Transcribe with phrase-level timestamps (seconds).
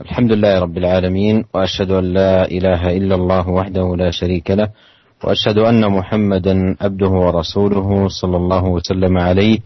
[0.00, 4.68] الحمد لله رب العالمين وأشهد أن لا إله إلا الله وحده لا شريك له
[5.24, 9.58] وأشهد أن محمدا عبده ورسوله صلى الله وسلم عليه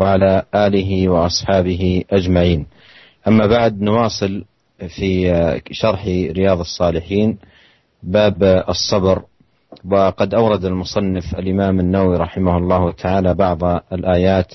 [0.00, 2.66] وعلى آله وأصحابه أجمعين.
[3.28, 4.44] أما بعد نواصل
[4.96, 5.08] في
[5.70, 6.04] شرح
[6.36, 7.38] رياض الصالحين
[8.02, 9.22] باب الصبر
[9.90, 14.52] وقد أورد المصنف الإمام النووي رحمه الله تعالى بعض الآيات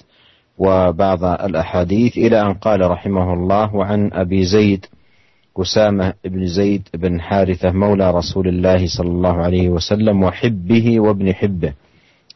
[0.58, 4.86] وبعض الأحاديث إلى أن قال رحمه الله وعن أبي زيد
[5.58, 11.74] أسامة بن زيد بن حارثة مولى رسول الله صلى الله عليه وسلم وحبه وابن حبه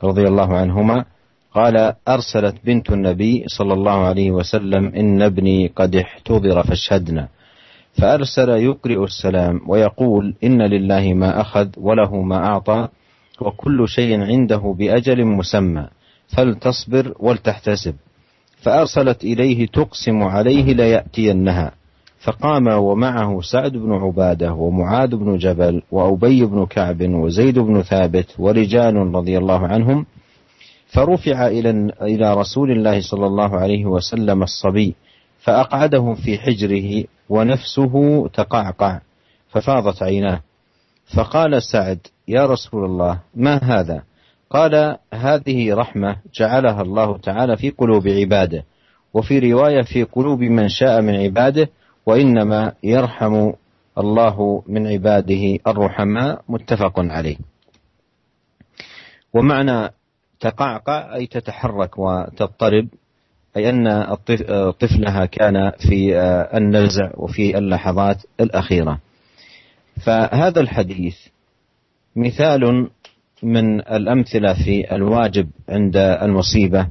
[0.03, 1.05] رضي الله عنهما
[1.53, 7.27] قال أرسلت بنت النبي صلى الله عليه وسلم إن ابني قد احتضر فاشهدنا.
[8.01, 12.87] فأرسل يقرئ السلام ويقول إن لله ما أخذ وله ما أعطى
[13.41, 15.87] وكل شيء عنده بأجل مسمى
[16.27, 17.95] فلتصبر ولتحتسب.
[18.61, 21.71] فأرسلت إليه تقسم عليه ليأتينها.
[22.25, 28.95] فقام ومعه سعد بن عبادة ومعاذ بن جبل وأبي بن كعب وزيد بن ثابت ورجال
[28.95, 30.05] رضي الله عنهم
[30.87, 31.69] فرفع إلى
[32.01, 34.95] إلى رسول الله صلى الله عليه وسلم الصبي
[35.39, 38.99] فاقعده في حجره ونفسه تقعقع
[39.49, 40.41] ففاضت عيناه.
[41.15, 44.03] فقال سعد يا رسول الله ما هذا؟
[44.49, 48.63] قال هذه رحمة جعلها الله تعالى في قلوب عباده
[49.13, 51.69] وفي رواية في قلوب من شاء من عباده
[52.05, 53.51] وإنما يرحم
[53.97, 57.37] الله من عباده الرحماء متفق عليه.
[59.33, 59.89] ومعنى
[60.39, 62.87] تقعقع أي تتحرك وتضطرب
[63.57, 64.15] أي أن
[64.79, 66.19] طفلها كان في
[66.57, 68.99] النزع وفي اللحظات الأخيرة.
[70.05, 71.17] فهذا الحديث
[72.15, 72.89] مثال
[73.43, 76.87] من الأمثلة في الواجب عند المصيبة.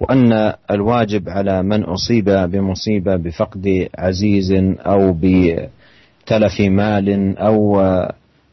[0.00, 7.82] وأن الواجب على من أصيب بمصيبة بفقد عزيز أو بتلف مال أو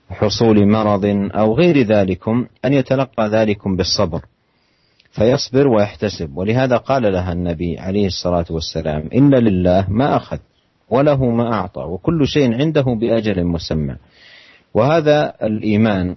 [0.10, 4.22] حصول مرض أو غير ذلكم أن يتلقى ذلكم بالصبر
[5.12, 6.38] فيصبر ويحتسب.
[6.38, 10.38] ولهذا قال لها النبي عليه الصلاة والسلام إن لله ما أخذ
[10.90, 13.96] وله ما أعطى وكل شيء عنده بأجل مسمى.
[14.74, 16.16] وهذا الإيمان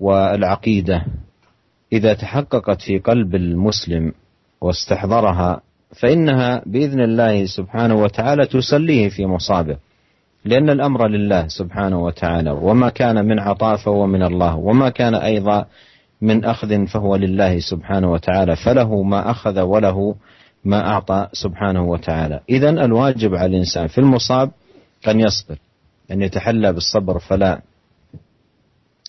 [0.00, 1.04] والعقيدة
[1.92, 4.12] إذا تحققت في قلب المسلم
[4.60, 5.60] واستحضرها
[6.00, 9.76] فإنها بإذن الله سبحانه وتعالى تسليه في مصابه.
[10.44, 15.66] لأن الأمر لله سبحانه وتعالى وما كان من عطاء فهو من الله وما كان أيضا
[16.22, 20.14] من أخذ فهو لله سبحانه وتعالى فله ما أخذ وله
[20.64, 22.40] ما أعطى سبحانه وتعالى.
[22.50, 24.50] إذا الواجب على الإنسان في المصاب
[25.08, 25.56] أن يصبر
[26.10, 27.60] أن يتحلى بالصبر فلا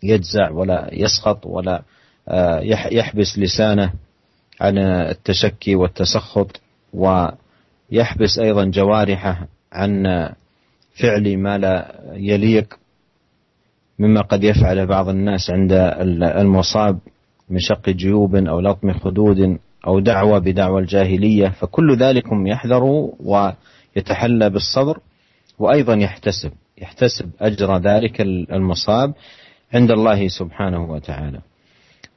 [0.04, 1.82] يجزع ولا يسخط ولا
[2.92, 3.94] يحبس لسانه
[4.62, 6.62] عن التشكي والتسخط
[6.94, 10.04] ويحبس أيضا جوارحه عن
[11.02, 12.78] فعل ما لا يليق
[14.00, 15.72] مما قد يفعله بعض الناس عند
[16.24, 17.00] المصاب
[17.50, 25.00] من شق جيوب أو لطم خدود أو دعوة بدعوى الجاهلية فكل ذلك يحذر ويتحلى بالصبر
[25.60, 28.22] وأيضا يحتسب يحتسب أجر ذلك
[28.52, 29.14] المصاب
[29.74, 31.40] عند الله سبحانه وتعالى.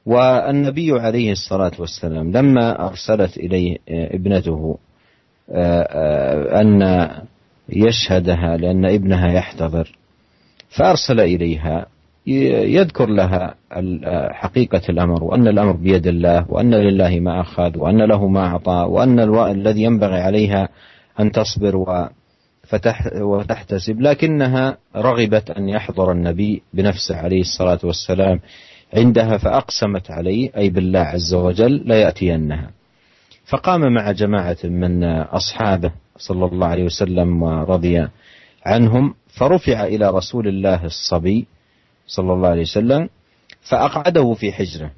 [0.05, 4.77] والنبي عليه الصلاة والسلام لما أرسلت إليه ابنته
[5.51, 7.09] آه، آه، أن
[7.69, 9.97] يشهدها لأن ابنها يحتضر
[10.69, 11.85] فأرسل إليها
[12.27, 13.55] يذكر لها
[14.31, 19.19] حقيقة الأمر وأن الأمر بيد الله وأن لله ما أخذ وأن له ما أعطى وأن
[19.51, 20.69] الذي ينبغي عليها
[21.19, 22.03] أن تصبر
[23.15, 28.39] وتحتسب لكنها رغبت أن يحضر النبي بنفسه عليه الصلاة والسلام.
[28.93, 32.71] عندها فأقسمت عليه أي بالله عز وجل ليأتينها
[33.45, 38.07] فقام مع جماعة من أصحابه صلى الله عليه وسلم ورضي
[38.65, 41.47] عنهم فرفع إلى رسول الله الصبي
[42.07, 43.09] صلى الله عليه وسلم
[43.61, 44.91] فأقعده في حجرة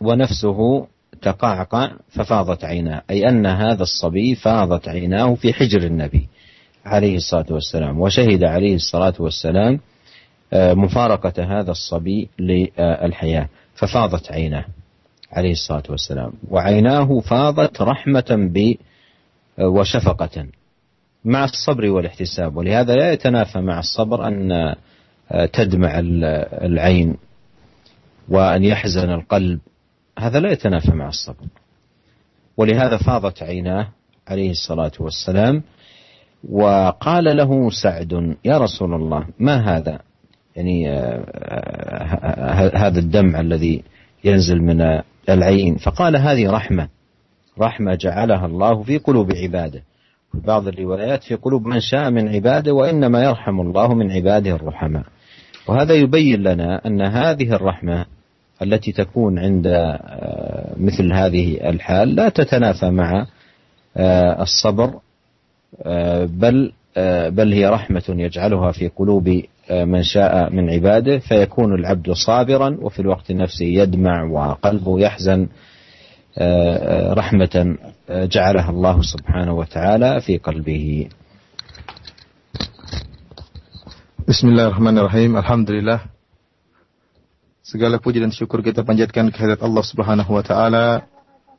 [0.00, 0.86] ونفسه
[1.22, 3.02] تقعقع ففاضت عيناه.
[3.10, 6.28] أي أن هذا الصبي فاضت عيناه في حجر النبي
[6.84, 9.80] عليه الصلاة والسلام وشهد عليه الصلاة والسلام
[10.52, 13.48] مفارقة هذا الصبي للحياة.
[13.74, 14.64] ففاضت عيناه
[15.32, 16.32] عليه الصلاة والسلام.
[16.50, 18.74] وعيناه فاضت رحمة ب
[19.58, 20.46] آه، وشفقة
[21.24, 22.56] مع الصبر والاحتساب.
[22.56, 27.16] ولهذا لا يتنافى مع الصبر أن آه، تدمع العين
[28.28, 29.60] وأن يحزن القلب.
[30.18, 31.46] هذا لا يتنافى مع الصبر.
[32.56, 33.88] ولهذا فاضت عيناه
[34.28, 35.62] عليه الصلاة والسلام.
[36.50, 40.05] وقال له سعد يا رسول الله ما هذا؟
[40.56, 43.82] يعني آه، آه، هذا الدمع الذي
[44.24, 45.76] ينزل من العين.
[45.76, 46.88] فقال هذه رحمة
[47.60, 49.82] رحمة جعلها الله في قلوب عباده.
[50.34, 55.04] بعض الروايات في قلوب من شاء من عباده وإنما يرحم الله من عباده الرحماء.
[55.68, 58.06] وهذا يبين لنا أن هذه الرحمة
[58.62, 63.26] التي تكون عند آه، مثل هذه الحال لا تتنافى مع
[63.96, 64.94] آه، الصبر
[65.82, 66.72] آه، بل
[67.28, 73.32] بل هي رحمة يجعلها في قلوب من شاء من عباده فيكون العبد صابرا وفي الوقت
[73.32, 75.48] نفسه يدمع وقلبه يحزن
[77.18, 77.76] رحمة
[78.10, 81.08] جعلها الله سبحانه وتعالى في قلبه.
[84.28, 86.00] بسم الله الرحمن الرحيم الحمد لله
[87.66, 91.02] Segala puji dan syukur kita panjatkan kehadirat Allah Subhanahu wa taala.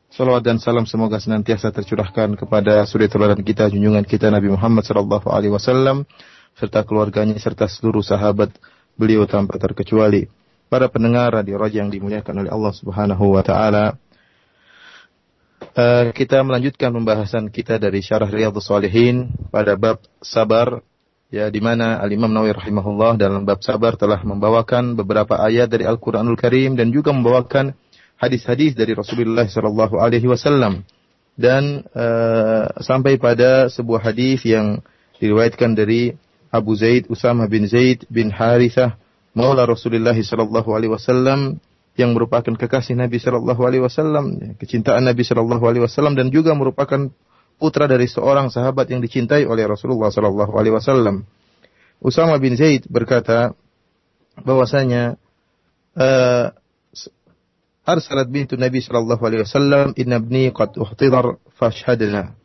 [0.08, 5.28] Salawat dan salam semoga senantiasa tercurahkan kepada suri teladan kita, junjungan kita Nabi Muhammad sallallahu
[5.28, 6.08] alaihi wasallam
[6.58, 8.50] serta keluarganya serta seluruh sahabat
[8.98, 10.26] beliau tanpa terkecuali.
[10.68, 13.96] Para pendengar radio Raja yang dimuliakan oleh Allah Subhanahu wa taala.
[15.78, 20.82] Uh, kita melanjutkan pembahasan kita dari Syarah Riyadhus Shalihin pada bab sabar
[21.30, 25.86] ya di mana Al Imam Nawawi rahimahullah dalam bab sabar telah membawakan beberapa ayat dari
[25.86, 27.74] Al-Qur'anul Karim dan juga membawakan
[28.18, 30.82] hadis-hadis dari Rasulullah sallallahu alaihi wasallam
[31.38, 34.82] dan uh, sampai pada sebuah hadis yang
[35.22, 38.96] diriwayatkan dari Abu Zaid Usama bin Zaid bin Harithah
[39.36, 41.60] maula Rasulullah sallallahu alaihi wasallam
[41.98, 47.10] yang merupakan kekasih Nabi sallallahu alaihi wasallam, kecintaan Nabi sallallahu alaihi wasallam dan juga merupakan
[47.58, 51.26] putra dari seorang sahabat yang dicintai oleh Rasulullah sallallahu alaihi wasallam.
[51.98, 53.58] Usama bin Zaid berkata
[54.38, 55.18] bahwasanya
[55.98, 56.54] uh,
[57.82, 62.37] arsalat bintu Nabi sallallahu alaihi wasallam inna ibni qad uhtidar fashhadna.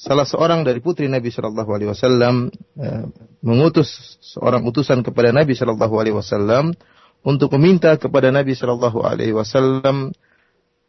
[0.00, 2.48] Salah seorang dari putri Nabi sallallahu alaihi wasallam
[2.80, 3.04] uh,
[3.44, 6.72] mengutus seorang utusan kepada Nabi sallallahu alaihi wasallam
[7.20, 10.16] untuk meminta kepada Nabi sallallahu alaihi wasallam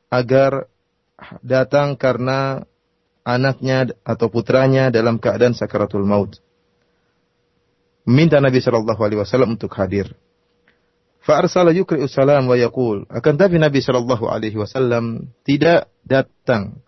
[0.08, 0.72] agar
[1.44, 2.64] datang karena
[3.28, 6.40] anaknya atau putranya dalam keadaan sakaratul maut.
[8.02, 10.10] Minta Nabi Shallallahu Alaihi Wasallam untuk hadir.
[11.22, 13.06] Fa'arsala yukri'u salam wa yaqul.
[13.14, 16.82] Akan tapi Nabi Shallallahu Alaihi Wasallam tidak datang.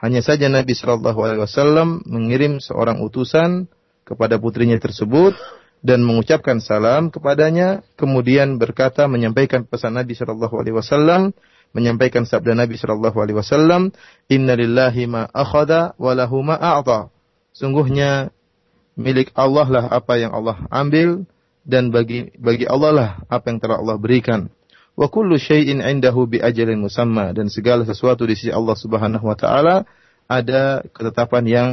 [0.00, 3.68] Hanya saja Nabi Shallallahu Alaihi Wasallam mengirim seorang utusan
[4.08, 5.36] kepada putrinya tersebut
[5.84, 11.36] dan mengucapkan salam kepadanya, kemudian berkata menyampaikan pesan Nabi Shallallahu Alaihi Wasallam
[11.76, 13.92] menyampaikan sabda Nabi Shallallahu Alaihi Wasallam,
[14.26, 17.12] Inna lillahi ma akhada wa lahu ma a'ta.
[17.52, 18.32] Sungguhnya
[18.98, 21.24] milik Allah lah apa yang Allah ambil
[21.62, 24.50] dan bagi bagi Allah lah apa yang telah Allah berikan.
[25.00, 29.32] Wa kullu syai'in 'indahu bi ajalin musamma dan segala sesuatu di sisi Allah Subhanahu wa
[29.32, 29.88] taala
[30.28, 31.68] ada ketetapan yang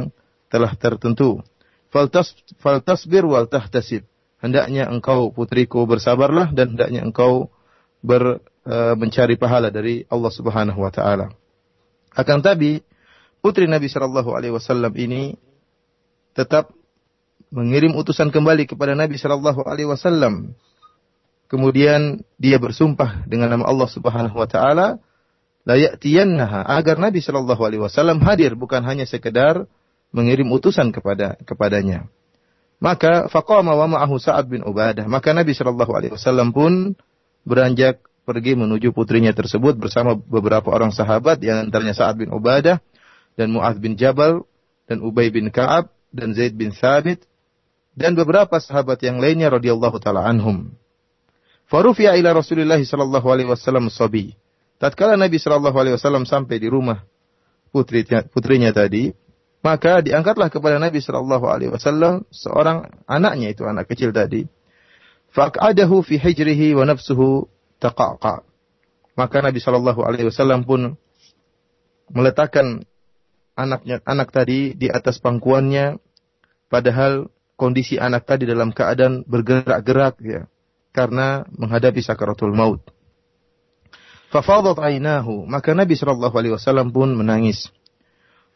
[0.48, 1.44] telah tertentu.
[1.92, 4.08] Faltas faltasbir wal tahtasib.
[4.40, 7.52] Hendaknya engkau putriku bersabarlah dan hendaknya engkau
[8.00, 11.32] ber Eh, mencari pahala dari Allah Subhanahu wa taala.
[12.12, 12.84] Akan tapi
[13.40, 15.40] putri Nabi Shallallahu alaihi wasallam ini
[16.36, 16.68] tetap
[17.48, 20.52] mengirim utusan kembali kepada Nabi Shallallahu alaihi wasallam.
[21.48, 25.00] Kemudian dia bersumpah dengan nama Allah Subhanahu wa taala
[25.64, 29.64] la ya'tiyannaha agar Nabi Shallallahu alaihi wasallam hadir bukan hanya sekedar
[30.12, 32.08] mengirim utusan kepada kepadanya.
[32.78, 35.08] Maka faqama wa ma'ahu Sa'ad bin Ubadah.
[35.10, 36.94] Maka Nabi Shallallahu alaihi wasallam pun
[37.42, 42.78] beranjak pergi menuju putrinya tersebut bersama beberapa orang sahabat yang antaranya Sa'ad bin Ubadah
[43.40, 44.44] dan Mu'adz bin Jabal
[44.84, 47.24] dan Ubay bin Ka'ab dan Zaid bin Thabit
[47.98, 50.72] dan beberapa sahabat yang lainnya radhiyallahu taala anhum.
[51.68, 54.32] Farufiya ila Rasulullah sallallahu alaihi wasallam sabi.
[54.80, 57.04] Tatkala Nabi sallallahu alaihi wasallam sampai di rumah
[57.70, 59.12] putrinya, putrinya tadi,
[59.60, 64.48] maka diangkatlah kepada Nabi sallallahu alaihi wasallam seorang anaknya itu anak kecil tadi.
[65.28, 67.52] Faq'adahu fi hijrihi wa nafsuhu
[67.84, 68.48] taqaqa.
[69.18, 70.94] Maka Nabi Shallallahu Alaihi Wasallam pun
[72.14, 72.86] meletakkan
[73.58, 75.98] anaknya anak tadi di atas pangkuannya,
[76.70, 77.26] padahal
[77.58, 80.46] kondisi anak tadi dalam keadaan bergerak-gerak ya,
[80.98, 82.82] karena menghadapi sakaratul maut.
[84.34, 87.70] Fafadat ainahu, maka Nabi Shallallahu Alaihi Wasallam pun menangis.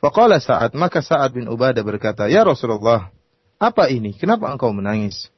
[0.03, 3.15] Faqala saat maka saat bin Ubadah berkata, Ya Rasulullah,
[3.63, 4.11] apa ini?
[4.19, 5.31] Kenapa engkau menangis?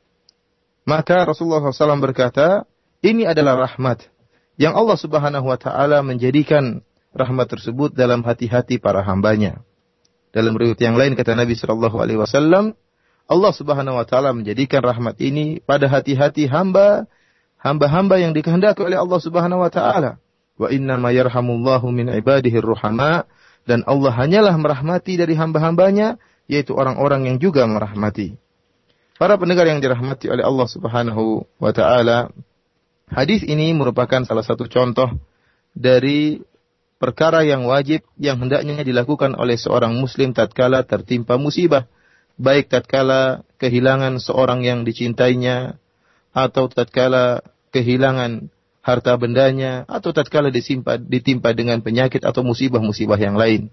[0.89, 2.65] Maka Rasulullah SAW berkata,
[3.05, 4.09] ini adalah rahmat
[4.57, 6.81] yang Allah Subhanahu wa taala menjadikan
[7.13, 9.61] rahmat tersebut dalam hati-hati para hambanya.
[10.33, 12.75] Dalam riwayat yang lain kata Nabi sallallahu alaihi wasallam,
[13.25, 17.09] Allah Subhanahu wa taala menjadikan rahmat ini pada hati-hati hamba
[17.57, 20.21] hamba-hamba yang dikehendaki oleh Allah Subhanahu wa taala.
[20.55, 23.27] Wa inna ma yarhamullahu min ibadihi ruhama
[23.65, 28.37] dan Allah hanyalah merahmati dari hamba-hambanya yaitu orang-orang yang juga merahmati.
[29.17, 32.29] Para pendengar yang dirahmati oleh Allah Subhanahu wa taala,
[33.11, 35.13] Hadis ini merupakan salah satu contoh
[35.77, 36.41] dari
[36.97, 41.85] perkara yang wajib yang hendaknya dilakukan oleh seorang muslim tatkala tertimpa musibah,
[42.41, 45.79] baik tatkala kehilangan seorang yang dicintainya
[46.35, 48.51] atau tatkala kehilangan
[48.85, 53.73] harta bendanya atau tatkala disimpa, ditimpa dengan penyakit atau musibah-musibah yang lain.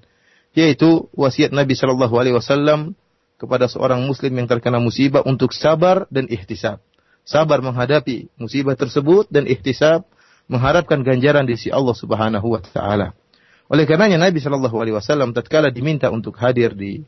[0.56, 2.96] Yaitu wasiat Nabi Shallallahu alaihi wasallam
[3.36, 6.80] kepada seorang muslim yang terkena musibah untuk sabar dan ihtisab.
[7.26, 10.06] Sabar menghadapi musibah tersebut dan ihtisab
[10.46, 13.18] mengharapkan ganjaran di sisi Allah Subhanahu wa taala.
[13.72, 17.08] Oleh karenanya Nabi Shallallahu alaihi wasallam tatkala diminta untuk hadir di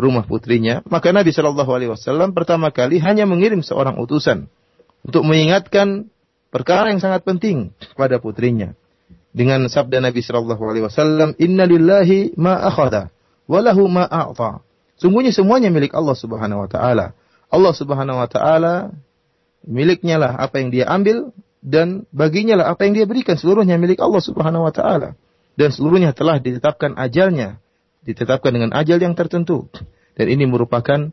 [0.00, 4.48] rumah putrinya, maka Nabi Shallallahu alaihi wasallam pertama kali hanya mengirim seorang utusan
[5.04, 6.08] untuk mengingatkan
[6.48, 8.76] perkara yang sangat penting kepada putrinya.
[9.32, 13.08] Dengan sabda Nabi Shallallahu alaihi wasallam, "Inna lillahi ma akhadha
[13.48, 14.60] wa lahu ma a'ta."
[15.00, 17.16] Sungguhnya semuanya milik Allah Subhanahu wa taala.
[17.48, 18.92] Allah Subhanahu wa taala
[19.66, 21.32] miliknya lah apa yang dia ambil
[21.62, 25.14] dan baginya lah apa yang dia berikan seluruhnya milik Allah Subhanahu wa taala
[25.54, 27.62] dan seluruhnya telah ditetapkan ajalnya
[28.02, 29.70] ditetapkan dengan ajal yang tertentu.
[30.12, 31.10] Dan ini merupakan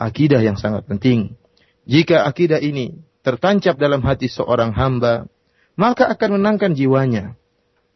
[0.00, 1.38] akidah yang sangat penting.
[1.86, 5.28] Jika akidah ini tertancap dalam hati seorang hamba
[5.76, 7.36] maka akan menangkan jiwanya.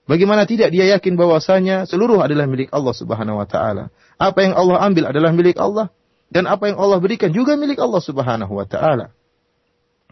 [0.04, 3.88] Bagaimana tidak dia yakin bahwasanya seluruh adalah milik Allah Subhanahu wa taala?
[4.20, 5.88] Apa yang Allah ambil adalah milik Allah
[6.28, 9.16] dan apa yang Allah berikan juga milik Allah Subhanahu wa taala.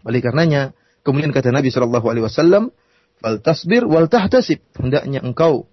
[0.01, 0.73] Oleh karenanya
[1.03, 2.71] Kemudian kata Nabi Shallallahu Alaihi Wasallam,
[3.19, 5.67] "Fal tasbir wal tahtasib." Hendaknya engkau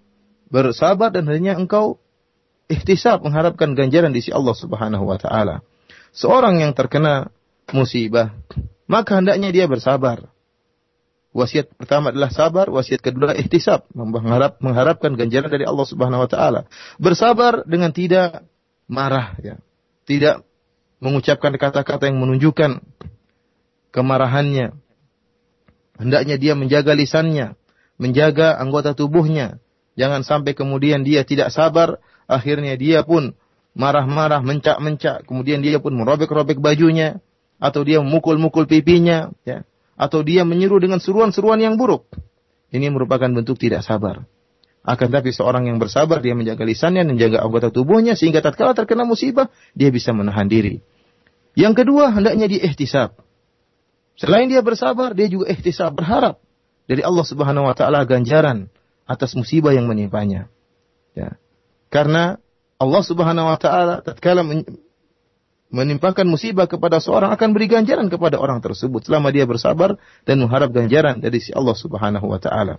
[0.50, 2.02] bersabar dan hendaknya engkau
[2.70, 5.66] ihtisab mengharapkan ganjaran di sisi Allah Subhanahu wa taala.
[6.14, 7.34] Seorang yang terkena
[7.74, 8.34] musibah,
[8.86, 10.30] maka hendaknya dia bersabar.
[11.30, 16.60] Wasiat pertama adalah sabar, wasiat kedua ihtisab, mengharap mengharapkan ganjaran dari Allah Subhanahu wa taala.
[16.98, 18.46] Bersabar dengan tidak
[18.90, 19.58] marah ya.
[20.06, 20.42] Tidak
[20.98, 22.82] mengucapkan kata-kata yang menunjukkan
[23.94, 24.74] kemarahannya,
[26.00, 27.60] Hendaknya dia menjaga lisannya,
[28.00, 29.60] menjaga anggota tubuhnya.
[30.00, 32.00] Jangan sampai kemudian dia tidak sabar,
[32.30, 33.34] akhirnya dia pun
[33.75, 37.18] marah-marah, mencak-mencak, kemudian dia pun merobek-robek bajunya,
[37.58, 39.66] atau dia memukul-mukul pipinya, ya,
[39.99, 42.06] atau dia menyeru dengan seruan-seruan yang buruk.
[42.70, 44.25] Ini merupakan bentuk tidak sabar.
[44.80, 49.52] Akan tapi seorang yang bersabar, dia menjaga lisannya, menjaga anggota tubuhnya, sehingga tatkala terkena musibah,
[49.76, 50.80] dia bisa menahan diri.
[51.52, 53.12] Yang kedua, hendaknya diihtisab.
[54.16, 56.40] Selain dia bersabar, dia juga ihtisab berharap
[56.88, 58.72] dari Allah Subhanahu wa taala ganjaran
[59.04, 60.49] atas musibah yang menimpanya.
[61.12, 61.37] Ya.
[61.90, 62.38] Karena
[62.80, 64.47] Allah Subhanahu wa taala tatkala
[65.70, 70.70] menimpakan musibah kepada seorang akan beri ganjaran kepada orang tersebut selama dia bersabar dan mengharap
[70.73, 72.78] ganjaran dari si Allah Subhanahu wa taala.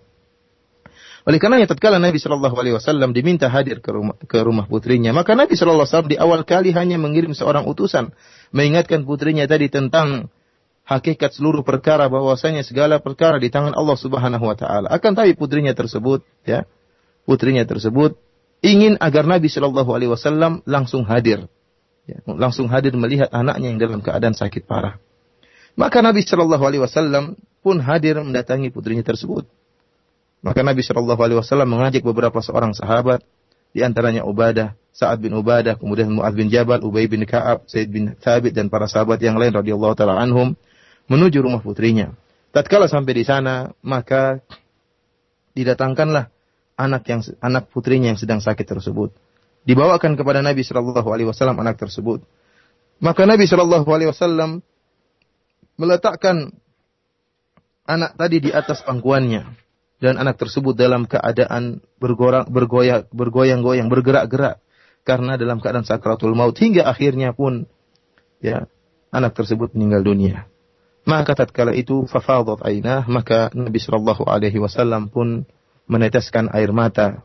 [1.22, 5.38] Oleh karenanya tatkala Nabi Shallallahu alaihi wasallam diminta hadir ke rumah, ke rumah putrinya, maka
[5.38, 8.10] Nabi Shallallahu alaihi wasallam di awal kali hanya mengirim seorang utusan
[8.50, 10.34] mengingatkan putrinya tadi tentang
[10.82, 14.90] hakikat seluruh perkara bahwasanya segala perkara di tangan Allah Subhanahu wa taala.
[14.90, 16.66] Akan tapi putrinya tersebut ya,
[17.30, 18.18] putrinya tersebut
[18.62, 21.50] ingin agar Nabi Shallallahu alaihi wasallam langsung hadir.
[22.10, 24.98] Ya, langsung hadir melihat anaknya yang dalam keadaan sakit parah.
[25.78, 29.46] Maka Nabi Shallallahu alaihi wasallam pun hadir mendatangi putrinya tersebut.
[30.42, 33.22] Maka Nabi Shallallahu alaihi wasallam mengajak beberapa seorang sahabat
[33.72, 38.12] di antaranya Ubadah, Sa'ad bin Ubadah, kemudian Mu'adz bin Jabal, Ubay bin Ka'ab, Said bin
[38.20, 40.60] Thabit dan para sahabat yang lain radhiyallahu taala anhum
[41.08, 42.12] menuju rumah putrinya.
[42.52, 44.44] Tatkala sampai di sana, maka
[45.56, 46.28] didatangkanlah
[46.82, 49.14] anak yang anak putrinya yang sedang sakit tersebut.
[49.62, 52.26] Dibawakan kepada Nabi Shallallahu Alaihi Wasallam anak tersebut.
[52.98, 54.66] Maka Nabi Shallallahu Alaihi Wasallam
[55.78, 56.54] meletakkan
[57.86, 59.46] anak tadi di atas pangkuannya
[60.02, 64.58] dan anak tersebut dalam keadaan bergoyang bergoyang bergoyang-goyang bergerak-gerak
[65.06, 67.70] karena dalam keadaan sakratul maut hingga akhirnya pun
[68.42, 68.66] ya
[69.14, 70.50] anak tersebut meninggal dunia.
[71.02, 75.50] Maka tatkala itu fafadat ainah, maka Nabi sallallahu alaihi wasallam pun
[75.86, 77.24] meneteskan air mata.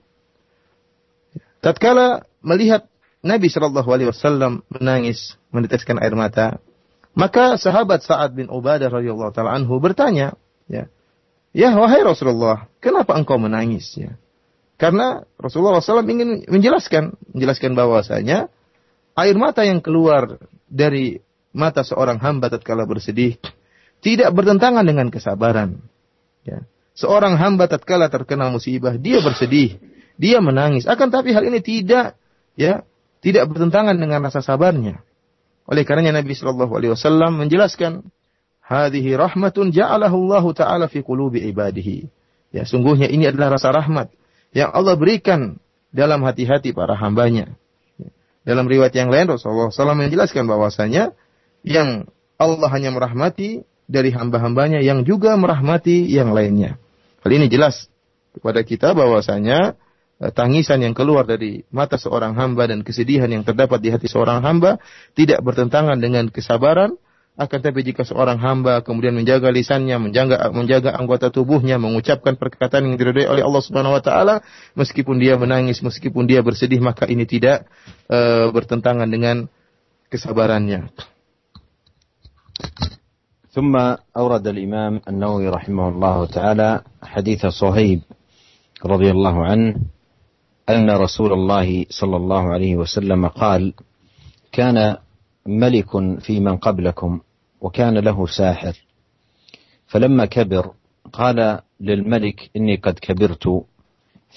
[1.61, 2.87] Tatkala melihat
[3.27, 6.63] Nabi sallallahu alaihi wasallam menangis, meneteskan air mata,
[7.17, 10.37] maka sahabat Sa'ad bin Ubadah radhiyallahu taala anhu bertanya,
[10.71, 10.87] ya.
[11.57, 14.21] Ya wahai Rasulullah, kenapa engkau menangis ya?
[14.77, 18.53] Karena Rasulullah SAW ingin menjelaskan, menjelaskan bahwasanya
[19.17, 20.37] air mata yang keluar
[20.69, 21.25] dari
[21.57, 23.41] mata seorang hamba tatkala bersedih
[24.05, 25.81] tidak bertentangan dengan kesabaran.
[26.45, 26.69] Ya.
[26.97, 29.77] Seorang hamba tatkala terkena musibah, dia bersedih,
[30.17, 30.89] dia menangis.
[30.89, 32.17] Akan tapi hal ini tidak
[32.57, 32.89] ya,
[33.21, 35.05] tidak bertentangan dengan rasa sabarnya.
[35.69, 38.09] Oleh karenanya Nabi Shallallahu alaihi wasallam menjelaskan,
[38.65, 42.09] "Hadhihi rahmatun ja'alahu Allah taala fi qulubi ibadihi."
[42.57, 44.09] Ya, sungguhnya ini adalah rasa rahmat
[44.57, 45.61] yang Allah berikan
[45.93, 47.53] dalam hati-hati para hambanya.
[48.01, 48.09] Ya.
[48.49, 51.13] Dalam riwayat yang lain Rasulullah SAW menjelaskan bahwasanya
[51.61, 52.09] yang
[52.41, 56.81] Allah hanya merahmati dari hamba-hambanya yang juga merahmati yang lainnya.
[57.27, 57.91] Hal ini jelas
[58.31, 59.75] kepada kita bahwasanya
[60.23, 64.47] eh, tangisan yang keluar dari mata seorang hamba dan kesedihan yang terdapat di hati seorang
[64.47, 64.79] hamba
[65.19, 66.95] tidak bertentangan dengan kesabaran,
[67.35, 72.95] akan tapi jika seorang hamba kemudian menjaga lisannya, menjaga menjaga anggota tubuhnya, mengucapkan perkataan yang
[72.95, 74.47] diridhoi oleh Allah Subhanahu wa taala,
[74.79, 77.67] meskipun dia menangis, meskipun dia bersedih, maka ini tidak
[78.07, 79.51] uh, bertentangan dengan
[80.15, 80.95] kesabarannya.
[83.57, 83.77] ثم
[84.17, 88.01] أورد الإمام النووي رحمه الله تعالى حديث صهيب
[88.85, 89.77] رضي الله عنه
[90.69, 93.75] أن رسول الله صلى الله عليه وسلم قال
[94.53, 94.97] كان
[95.47, 97.21] ملك في من قبلكم
[97.61, 98.77] وكان له ساحر.
[99.87, 100.71] فلما كبر
[101.13, 103.65] قال للملك إني قد كبرت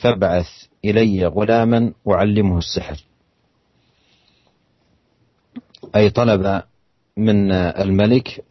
[0.01, 0.47] فابعث
[0.85, 3.03] إلي غلاما أعلمه السحر.
[5.95, 6.63] أي طلب
[7.17, 8.43] من الملك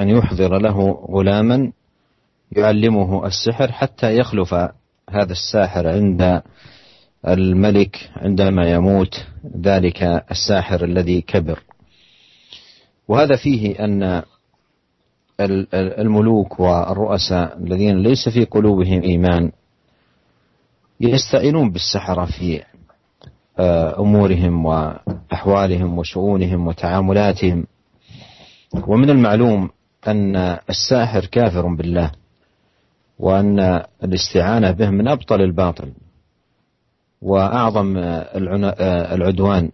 [0.00, 1.72] أن يحضر له غلاما
[2.52, 4.54] يعلمه السحر حتى يخلف
[5.10, 6.42] هذا الساحر عند
[7.28, 9.26] الملك عندما يموت
[9.60, 11.62] ذلك الساحر الذي كبر.
[13.08, 14.22] وهذا فيه أن
[15.74, 19.52] الملوك والرؤساء الذين ليس في قلوبهم إيمان
[21.00, 22.62] يستعينون بالسحرة في
[23.58, 27.66] آه، أمورهم وأحوالهم وشؤونهم وتعاملاتهم.
[28.86, 29.70] ومن المعلوم
[30.08, 30.36] أن
[30.70, 32.10] الساحر كافر بالله
[33.18, 35.92] وأن الاستعانة به من أبطل الباطل
[37.22, 37.96] وأعظم
[39.14, 39.70] العدوان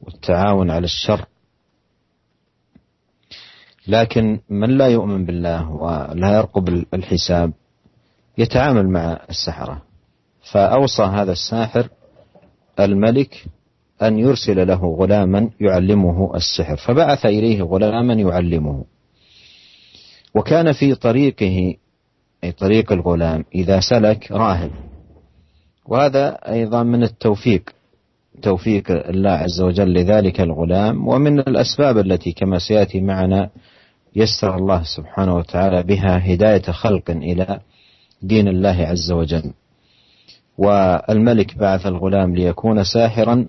[0.00, 1.24] والتعاون على الشر.
[3.88, 7.52] لكن من لا يؤمن بالله ولا يرقب الحساب
[8.38, 9.82] يتعامل مع السحرة.
[10.52, 11.88] فأوصى هذا الساحر
[12.80, 13.44] الملك
[14.02, 16.76] أن يرسل له غلاما يعلمه السحر.
[16.76, 18.84] فبعث إليه غلاما يعلمه.
[20.34, 21.74] وكان في طريقه
[22.44, 24.70] أي طريق الغلام إذا سلك راهب.
[25.86, 27.70] وهذا أيضا من التوفيق
[28.42, 33.50] توفيق الله عز وجل لذلك الغلام ومن الأسباب التي كما سيأتي معنا
[34.16, 37.60] يسر الله سبحانه وتعالى بها هداية خلق إلى
[38.22, 39.52] دين الله عز وجل.
[40.58, 43.46] والملك بعث الغلام ليكون ساحرا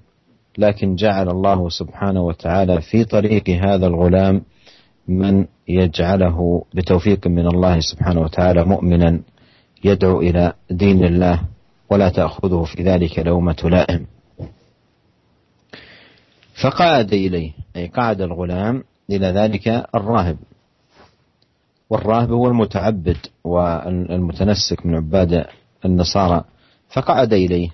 [0.57, 4.41] لكن جعل الله سبحانه وتعالى في طريق هذا الغلام
[5.09, 9.19] من يجعله بتوفيق من الله سبحانه وتعالى مؤمنا
[9.83, 11.41] يدعو إلى دين الله
[11.89, 14.05] ولا تأخذه في ذلك لومه لائم
[16.61, 20.37] فقعد إليه أي قعد الغلام إلى ذلك الراهب.
[21.89, 25.45] والراهب هو المتعبد والمتنسك من عباد
[25.85, 26.43] النصارى.
[26.89, 27.69] فقعد إليه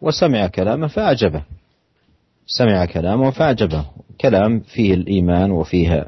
[0.00, 1.42] وسمع كلامه فأعجبه.
[2.46, 3.84] سمع كلامه فأعجبه.
[4.20, 6.06] كلام فيه الإيمان وفيه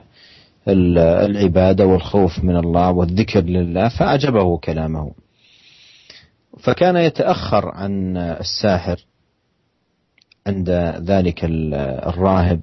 [0.69, 5.13] العبادة والخوف من الله والذكر لله فأعجبه كلامه.
[6.59, 9.05] فكان يتأخر عن الساحر
[10.47, 12.61] عند ذلك الراهب.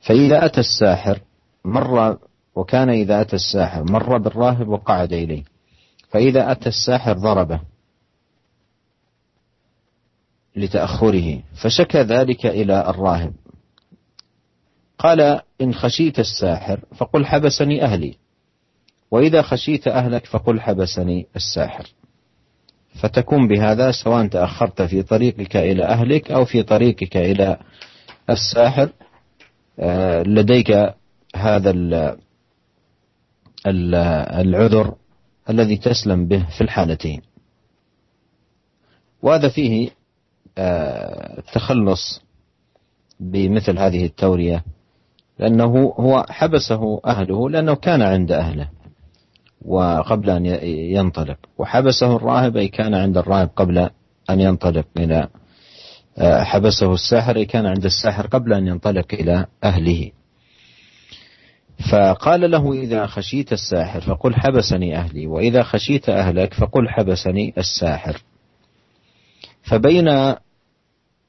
[0.00, 1.20] فإذا أتى الساحر
[1.64, 2.18] مر
[2.54, 5.44] وكان إذا أتى الساحر مر بالراهب وقعد إليه.
[6.08, 7.60] فإذا أتى الساحر ضربه
[10.56, 13.32] لتأخره فشكى ذلك إلى الراهب.
[15.02, 18.14] قال إن خشيت الساحر فقل حبسني أهلي.
[19.10, 21.86] وإذا خشيت أهلك فقل حبسني الساحر.
[23.00, 27.56] فتكون بهذا سواء تأخرت في طريقك إلى أهلك أو في طريقك إلى
[28.30, 28.92] الساحر
[29.78, 30.94] آه، لديك
[31.36, 31.74] هذا
[34.40, 34.94] العذر
[35.50, 37.22] الذي تسلم به في الحالتين.
[39.22, 39.90] وهذا فيه
[40.58, 42.22] التخلص آه،
[43.20, 44.64] بمثل هذه التورية
[45.42, 48.68] لأنه هو حبسه أهله لأنه كان عند أهله
[49.64, 51.36] وقبل أن ينطلق.
[51.58, 53.90] وحبسه الراهب أي كان عند الراهب قبل
[54.30, 55.28] أن ينطلق إلى
[56.18, 60.10] آه، حبسه الساحر أي كان عند الساحر قبل أن ينطلق إلى أهله.
[61.92, 68.22] فقال له إذا خشيت الساحر فقل حبسني أهلي وإذا خشيت أهلك فقل حبسني الساحر.
[69.62, 70.34] فبين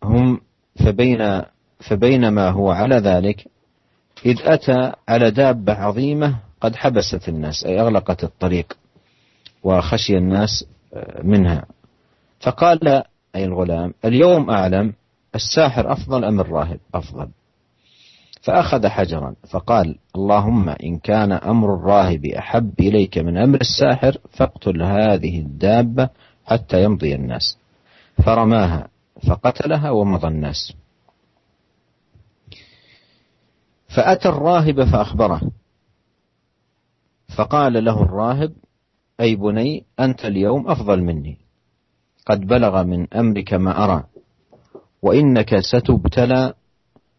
[0.03, 0.41] هم
[0.85, 1.41] فبين
[1.79, 3.52] فبينما هو على ذلك
[4.25, 8.77] إذ أتى على دابة عظيمة قد حبست الناس أي أغلقت الطريق
[9.63, 11.65] وخشي الناس آه، منها.
[12.39, 13.03] فقال
[13.35, 14.93] أي الغلام اليوم أعلم
[15.35, 17.27] الساحر أفضل أم الراهب؟ أفضل.
[18.41, 25.39] فأخذ حجرا فقال اللهم إن كان أمر الراهب أحب إليك من أمر الساحر فاقتل هذه
[25.39, 26.09] الدابة
[26.45, 27.57] حتى يمضي الناس.
[28.25, 28.87] فرماها
[29.27, 30.73] فقتلها ومضى الناس.
[33.95, 35.41] فأتى الراهب فأخبره.
[37.35, 38.53] فقال له الراهب
[39.19, 41.37] أي بني أنت اليوم أفضل مني.
[42.25, 44.03] قد بلغ من أمرك ما أرى.
[45.01, 46.53] وإنك ستبتلى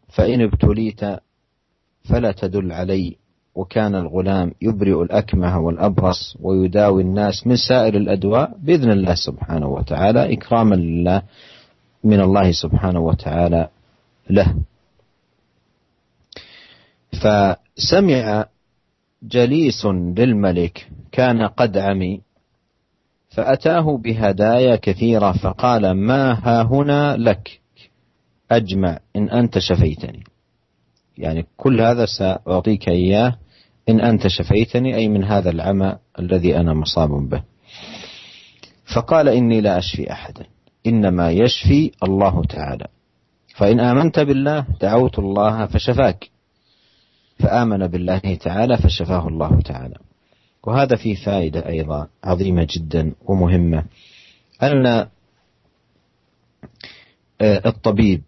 [0.08, 1.00] فإن ابتليت
[2.04, 3.16] فلا تدل علي.
[3.54, 10.74] وكان الغلام يبرئ الأكمه والأبرص ويداوي الناس من سائر الأدواء بإذن الله سبحانه وتعالى إكراما
[10.74, 11.22] لله
[12.04, 13.68] من الله سبحانه وتعالى
[14.30, 14.54] له.
[17.14, 18.46] فسمع
[19.22, 22.20] جليس للملك كان قد عمي
[23.34, 27.60] فأتاه بهدايا كثيرة فقال ما ها هنا لك؟
[28.50, 30.24] أجمع إن أنت شفيتني.
[31.18, 33.36] يعني كل هذا سأعطيك إياه
[33.88, 37.42] إن أنت شفيتني أي من هذا العمى الذي أنا مصاب به.
[38.94, 40.46] فقال إني لا أشفي أحدا
[40.86, 42.86] إنما يشفي الله تعالى.
[43.56, 46.33] فإن آمنت بالله دعوت الله فشفاك.
[47.38, 49.96] فآمن بالله تعالى فشفاه الله تعالى.
[50.64, 53.84] وهذا فيه فائدة أيضا عظيمة جدا ومهمة.
[54.62, 54.86] أن
[57.40, 58.22] آه، الطبيب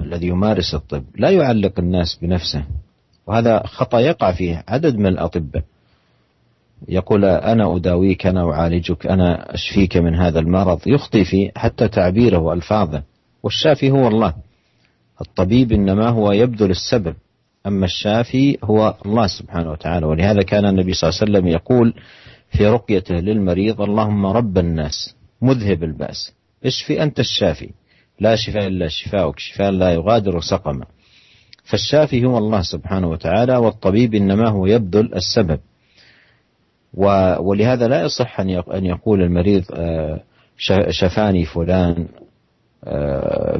[0.00, 2.64] الذي يمارس الطب لا يعلق الناس بنفسه.
[3.26, 5.62] وهذا خطأ يقع فيه عدد من الأطباء.
[6.88, 10.80] يقول أنا أداويك أنا أعالجك أنا أشفيك من هذا المرض.
[10.86, 13.02] يخطي في حتى تعبيره وألفاظه.
[13.42, 14.34] والشافي هو الله.
[15.20, 17.14] الطبيب إنما هو يبذل السبب.
[17.66, 21.94] أما الشافي هو الله سبحانه وتعالى ولهذا كان النبي صلى الله عليه وسلم يقول
[22.50, 26.32] في رقيته للمريض اللهم رب الناس مذهب البأس
[26.64, 27.70] اشفي أنت الشافي
[28.20, 30.84] لا شفاء إلا شفاؤك شفاء لا يغادر سقما.
[31.64, 35.60] فالشافي هو الله سبحانه وتعالى والطبيب إنما هو يبذل السبب.
[37.38, 38.40] ولهذا لا يصح
[38.74, 40.20] أن يقول المريض آه،
[40.90, 42.08] شفاني فلان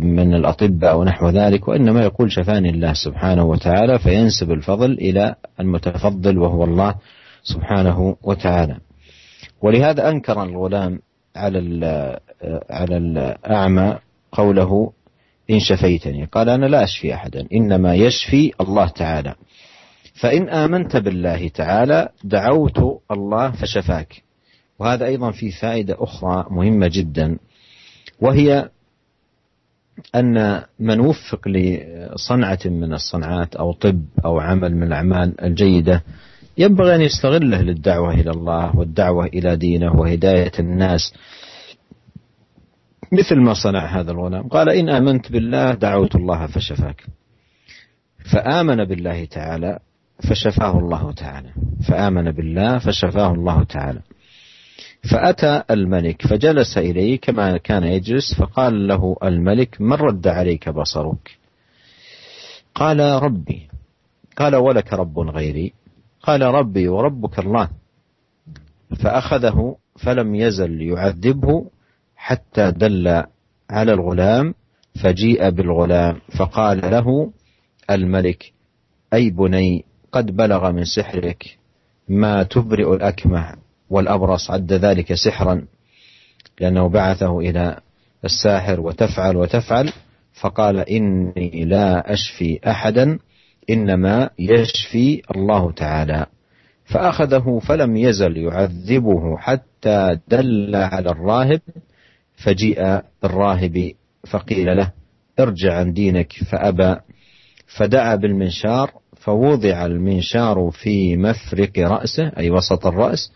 [0.00, 6.64] من الأطباء ونحو ذلك وإنما يقول شفاني الله سبحانه وتعالى فينسب الفضل إلى المتفضل وهو
[6.64, 6.94] الله
[7.42, 8.76] سبحانه وتعالى.
[9.62, 10.98] ولهذا أنكر الغلام
[11.36, 11.58] على
[12.70, 13.98] على الأعمى
[14.32, 14.92] قوله
[15.50, 19.34] إن شفيتني قال أنا لا أشفي أحدا إنما يشفي الله تعالى.
[20.14, 24.22] فإن آمنت بالله تعالى دعوت الله فشفاك
[24.78, 27.38] وهذا أيضا في فائدة أخرى مهمة جدا
[28.20, 28.68] وهي
[30.14, 36.02] أن من وفق لصنعة من الصنعات أو طب أو عمل من الأعمال الجيدة
[36.58, 41.14] ينبغي أن يستغله للدعوة إلى الله والدعوة إلى دينه وهداية الناس.
[43.12, 47.06] مثل ما صنع هذا الغلام قال إن آمنت بالله دعوت الله فشفاك.
[48.32, 49.78] فآمن بالله تعالى
[50.28, 51.48] فشفاه الله تعالى.
[51.88, 54.00] فآمن بالله فشفاه الله تعالى.
[55.10, 61.38] فأتى الملك فجلس إليه كما كان يجلس فقال له الملك من رد عليك بصرك؟
[62.74, 63.68] قال ربي.
[64.36, 65.72] قال ولك رب غيري.
[66.22, 67.68] قال ربي وربك الله.
[69.02, 71.70] فأخذه فلم يزل يعذبه
[72.16, 73.22] حتى دل
[73.70, 74.54] على الغلام
[75.02, 77.32] فجيء بالغلام فقال له
[77.90, 78.52] الملك
[79.14, 81.58] أي بني قد بلغ من سحرك
[82.08, 83.65] ما تبرئ الأكمه.
[83.90, 85.66] والأبرص عد ذلك سحرا
[86.60, 87.78] لأنه بعثه إلى
[88.24, 89.92] الساحر وتفعل وتفعل
[90.40, 93.18] فقال إني لا أشفي أحدا
[93.70, 96.26] إنما يشفي الله تعالى
[96.84, 101.60] فأخذه فلم يزل يعذبه حتى دل على الراهب
[102.36, 103.92] فجيء الراهب
[104.30, 104.92] فقيل له
[105.40, 106.96] ارجع عن دينك فأبى
[107.66, 113.32] فدعا بالمنشار فوضع المنشار في مفرق رأسه أي وسط الرأس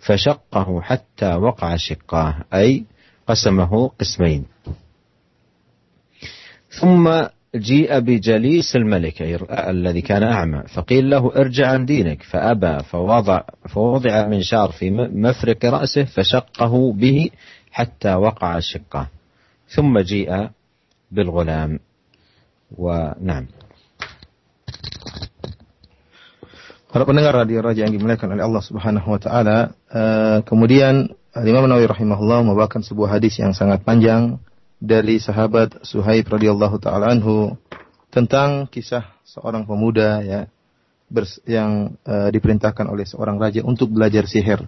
[0.00, 2.84] فشقه حتى وقع شقاه أي
[3.26, 4.44] قسمه قسمين.
[6.80, 7.22] ثم
[7.56, 12.22] جيء بجليس الملك الذي كان أعمى فقيل له ارجع عن دينك.
[12.22, 17.30] فأبى فوضع, فوضع منشار في مفرق رأسه فشقه به
[17.70, 19.06] حتى وقع شقه
[19.68, 20.48] ثم جيء
[21.10, 21.80] بالغلام.
[22.78, 23.46] ونعم.
[26.90, 31.06] Para pendengar radio Raja yang dimuliakan oleh Allah Subhanahu wa taala, uh, kemudian
[31.38, 34.42] Imam Nawawi rahimahullah membawakan sebuah hadis yang sangat panjang
[34.82, 37.54] dari sahabat Suhaib radhiyallahu taala anhu
[38.10, 40.40] tentang kisah seorang pemuda ya
[41.46, 44.66] yang uh, diperintahkan oleh seorang raja untuk belajar sihir.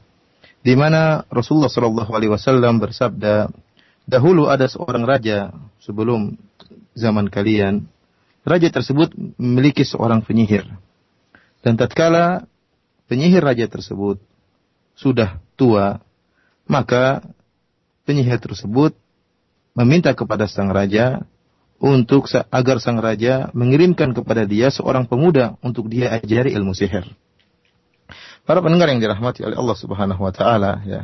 [0.62, 3.50] Di mana Rasulullah Shallallahu alaihi wasallam bersabda,
[4.06, 5.50] dahulu ada seorang raja
[5.82, 6.38] sebelum
[6.94, 7.82] zaman kalian.
[8.46, 9.10] Raja tersebut
[9.42, 10.70] memiliki seorang penyihir
[11.62, 12.50] dan tatkala
[13.06, 14.18] penyihir raja tersebut
[14.98, 16.02] sudah tua,
[16.66, 17.22] maka
[18.04, 18.98] penyihir tersebut
[19.72, 21.24] meminta kepada sang raja
[21.82, 27.08] untuk agar sang raja mengirimkan kepada dia seorang pemuda untuk dia ajari ilmu sihir.
[28.42, 31.02] Para pendengar yang dirahmati oleh Allah Subhanahu wa taala ya.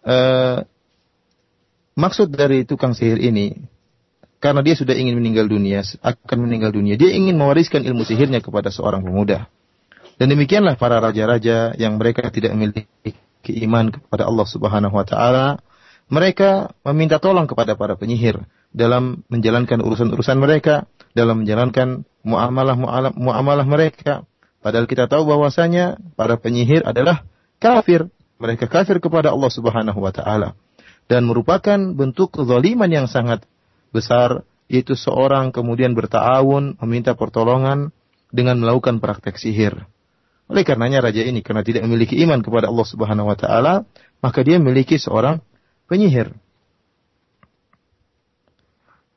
[0.00, 0.64] Uh,
[1.98, 3.60] maksud dari tukang sihir ini
[4.40, 6.96] karena dia sudah ingin meninggal dunia, akan meninggal dunia.
[6.96, 9.52] Dia ingin mewariskan ilmu sihirnya kepada seorang pemuda.
[10.16, 15.60] Dan demikianlah para raja-raja yang mereka tidak memiliki iman kepada Allah Subhanahu wa taala,
[16.08, 18.40] mereka meminta tolong kepada para penyihir
[18.72, 24.24] dalam menjalankan urusan-urusan mereka, dalam menjalankan muamalah-muamalah mereka.
[24.60, 27.24] Padahal kita tahu bahwasanya para penyihir adalah
[27.60, 28.08] kafir.
[28.40, 30.56] Mereka kafir kepada Allah Subhanahu wa taala
[31.12, 33.44] dan merupakan bentuk kezaliman yang sangat
[33.90, 37.90] besar yaitu seorang kemudian bertawun meminta pertolongan
[38.30, 39.86] dengan melakukan praktek sihir.
[40.50, 43.86] Oleh karenanya raja ini karena tidak memiliki iman kepada Allah Subhanahu wa taala,
[44.22, 45.42] maka dia memiliki seorang
[45.90, 46.34] penyihir.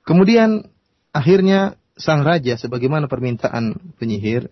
[0.04, 0.70] Kemudian
[1.14, 4.50] akhirnya sang raja sebagaimana permintaan penyihir,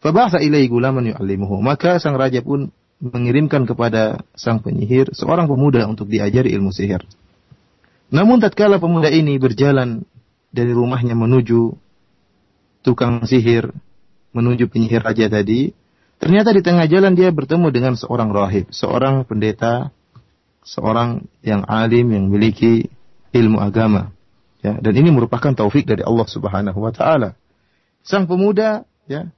[0.00, 1.60] fabasa ilai gulaman yu'allimuhu.
[1.60, 7.04] Maka sang raja pun mengirimkan kepada sang penyihir seorang pemuda untuk diajari ilmu sihir.
[8.10, 10.02] Namun tatkala pemuda ini berjalan
[10.50, 11.78] dari rumahnya menuju
[12.82, 13.70] tukang sihir,
[14.34, 15.70] menuju penyihir raja tadi,
[16.18, 19.94] ternyata di tengah jalan dia bertemu dengan seorang rahib, seorang pendeta,
[20.66, 22.90] seorang yang alim yang memiliki
[23.30, 24.10] ilmu agama.
[24.60, 27.38] Ya, dan ini merupakan taufik dari Allah Subhanahu wa taala.
[28.04, 29.30] Sang pemuda ya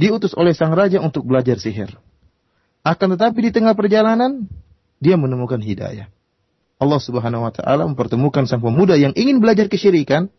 [0.00, 1.94] diutus oleh sang raja untuk belajar sihir.
[2.80, 4.48] Akan tetapi di tengah perjalanan
[4.98, 6.08] dia menemukan hidayah.
[6.80, 10.32] Allah Subhanahu wa taala mempertemukan sang pemuda yang ingin belajar kesyirikan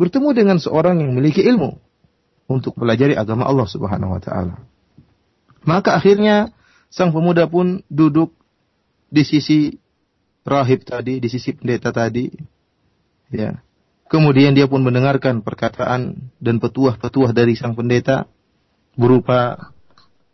[0.00, 1.76] bertemu dengan seorang yang memiliki ilmu
[2.48, 4.64] untuk pelajari agama Allah Subhanahu wa taala.
[5.64, 6.56] Maka akhirnya
[6.88, 8.32] sang pemuda pun duduk
[9.12, 9.76] di sisi
[10.44, 12.32] rahib tadi, di sisi pendeta tadi.
[13.32, 13.60] Ya.
[14.08, 18.28] Kemudian dia pun mendengarkan perkataan dan petuah-petuah dari sang pendeta
[18.94, 19.72] berupa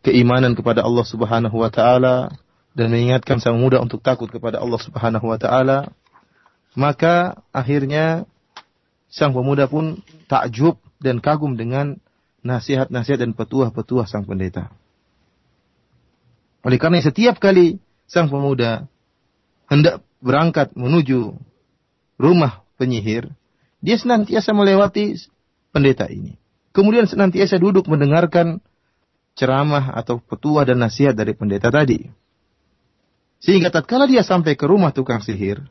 [0.03, 2.35] keimanan kepada Allah Subhanahu wa taala,
[2.75, 5.91] dan mengingatkan sang muda untuk takut kepada Allah Subhanahu wa taala,
[6.79, 8.31] maka akhirnya
[9.11, 11.99] sang pemuda pun takjub dan kagum dengan
[12.47, 14.71] nasihat-nasihat dan petuah-petuah sang pendeta.
[16.63, 18.87] Oleh karena setiap kali sang pemuda
[19.67, 21.35] hendak berangkat menuju
[22.21, 23.33] rumah penyihir,
[23.81, 25.17] dia senantiasa melewati
[25.73, 26.37] pendeta ini.
[26.71, 28.63] Kemudian senantiasa duduk mendengarkan
[29.35, 32.07] ceramah atau petuah dan nasihat dari pendeta tadi.
[33.41, 35.65] Sehingga tatkala dia sampai ke rumah tukang sihir,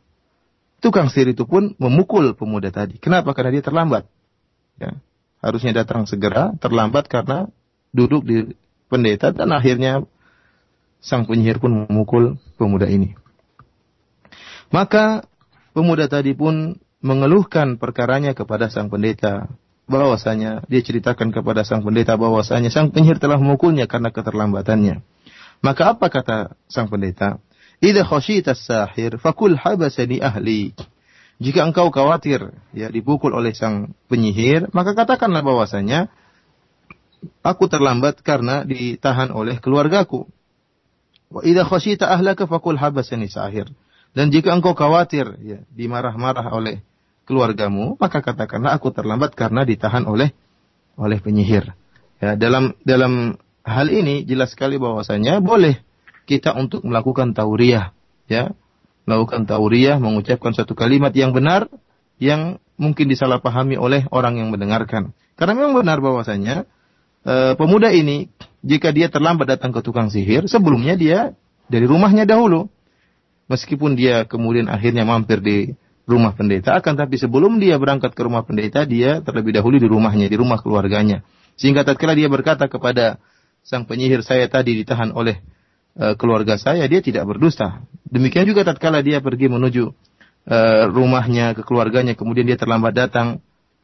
[0.81, 2.97] tukang sihir itu pun memukul pemuda tadi.
[2.97, 3.37] Kenapa?
[3.37, 4.09] Karena dia terlambat.
[4.81, 4.97] Ya.
[5.39, 7.47] Harusnya datang segera, terlambat karena
[7.95, 8.57] duduk di
[8.91, 10.03] pendeta dan akhirnya
[10.99, 13.15] sang penyihir pun memukul pemuda ini.
[14.73, 15.23] Maka
[15.71, 19.47] pemuda tadi pun mengeluhkan perkaranya kepada sang pendeta
[19.89, 25.01] bahwasanya dia ceritakan kepada sang pendeta bahwasanya sang penyihir telah memukulnya karena keterlambatannya.
[25.63, 27.39] Maka apa kata sang pendeta?
[27.79, 30.75] Idza khasyita sahir fakul habasani ahli.
[31.39, 36.11] Jika engkau khawatir ya dipukul oleh sang penyihir, maka katakanlah bahwasanya
[37.39, 40.27] aku terlambat karena ditahan oleh keluargaku.
[41.31, 43.71] Wa idza khasyita ahlaka fakul habasani sahir.
[44.11, 46.83] Dan jika engkau khawatir ya dimarah-marah oleh
[47.23, 50.35] keluargamu, maka katakanlah aku terlambat karena ditahan oleh
[50.99, 51.71] oleh penyihir.
[52.19, 55.79] Ya, dalam dalam hal ini jelas sekali bahwasanya boleh
[56.29, 57.89] kita untuk melakukan tauriah,
[58.29, 58.53] ya.
[59.09, 61.65] Melakukan tauriah, mengucapkan satu kalimat yang benar
[62.21, 65.17] yang mungkin disalahpahami oleh orang yang mendengarkan.
[65.33, 66.69] Karena memang benar bahwasanya
[67.25, 68.29] e, pemuda ini
[68.61, 71.33] jika dia terlambat datang ke tukang sihir, sebelumnya dia
[71.65, 72.69] dari rumahnya dahulu.
[73.49, 75.73] Meskipun dia kemudian akhirnya mampir di
[76.05, 80.29] rumah pendeta, akan tapi sebelum dia berangkat ke rumah pendeta, dia terlebih dahulu di rumahnya,
[80.29, 81.25] di rumah keluarganya.
[81.57, 83.17] Sehingga tatkala dia berkata kepada
[83.65, 85.41] sang penyihir saya tadi ditahan oleh
[85.97, 87.85] E, keluarga saya, dia tidak berdusta.
[88.09, 89.93] Demikian juga tatkala dia pergi menuju
[90.49, 93.37] uh, rumahnya ke keluarganya, kemudian dia terlambat datang,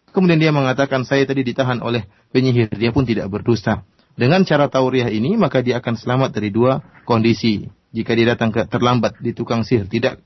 [0.10, 3.86] kemudian dia mengatakan saya tadi ditahan oleh penyihir, dia pun tidak berdusta.
[4.16, 7.68] Dengan cara tauriah ini, maka dia akan selamat dari dua kondisi.
[7.92, 10.24] Jika dia datang ke terlambat di tukang sihir, tidak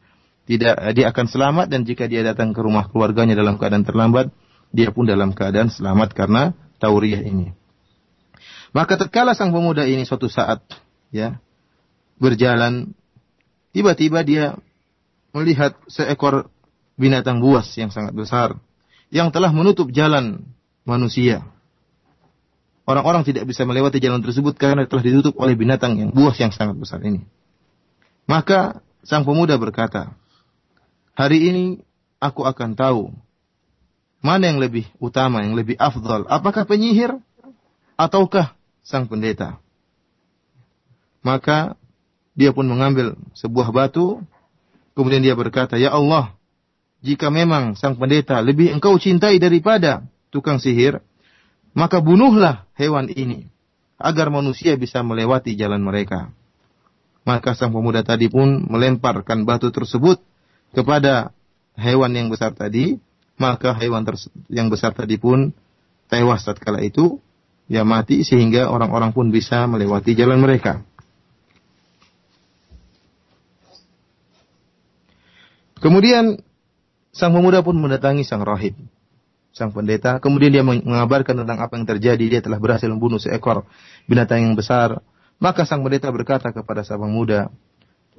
[0.49, 4.33] tidak dia akan selamat dan jika dia datang ke rumah keluarganya dalam keadaan terlambat,
[4.73, 7.53] dia pun dalam keadaan selamat karena tauriah ini.
[8.73, 10.61] Maka tatkala sang pemuda ini suatu saat
[11.13, 11.41] ya
[12.19, 12.93] berjalan,
[13.71, 14.45] tiba-tiba dia
[15.31, 16.51] melihat seekor
[16.99, 18.59] binatang buas yang sangat besar
[19.09, 20.45] yang telah menutup jalan
[20.85, 21.41] manusia.
[22.85, 26.75] Orang-orang tidak bisa melewati jalan tersebut karena telah ditutup oleh binatang yang buas yang sangat
[26.77, 27.23] besar ini.
[28.25, 30.13] Maka sang pemuda berkata,
[31.15, 31.65] "Hari ini
[32.19, 33.13] aku akan tahu
[34.19, 37.17] mana yang lebih utama, yang lebih afdal, apakah penyihir
[37.93, 39.61] ataukah sang pendeta?"
[41.21, 41.78] Maka
[42.39, 44.23] dia pun mengambil sebuah batu,
[44.95, 46.31] kemudian dia berkata, Ya Allah,
[47.03, 51.03] jika memang sang pendeta lebih engkau cintai daripada tukang sihir,
[51.75, 53.51] maka bunuhlah hewan ini
[53.99, 56.31] agar manusia bisa melewati jalan mereka.
[57.27, 60.23] Maka sang pemuda tadi pun melemparkan batu tersebut
[60.71, 61.35] kepada
[61.75, 62.95] hewan yang besar tadi,
[63.35, 64.07] maka hewan
[64.47, 65.51] yang besar tadi pun
[66.07, 67.19] tewas tatkala itu,
[67.67, 70.87] ya mati sehingga orang-orang pun bisa melewati jalan mereka.
[75.79, 76.43] Kemudian
[77.15, 78.75] sang pemuda pun mendatangi sang rahib,
[79.55, 80.19] sang pendeta.
[80.19, 82.25] Kemudian dia mengabarkan tentang apa yang terjadi.
[82.37, 83.63] Dia telah berhasil membunuh seekor
[84.05, 84.99] binatang yang besar.
[85.39, 87.47] Maka sang pendeta berkata kepada sang pemuda,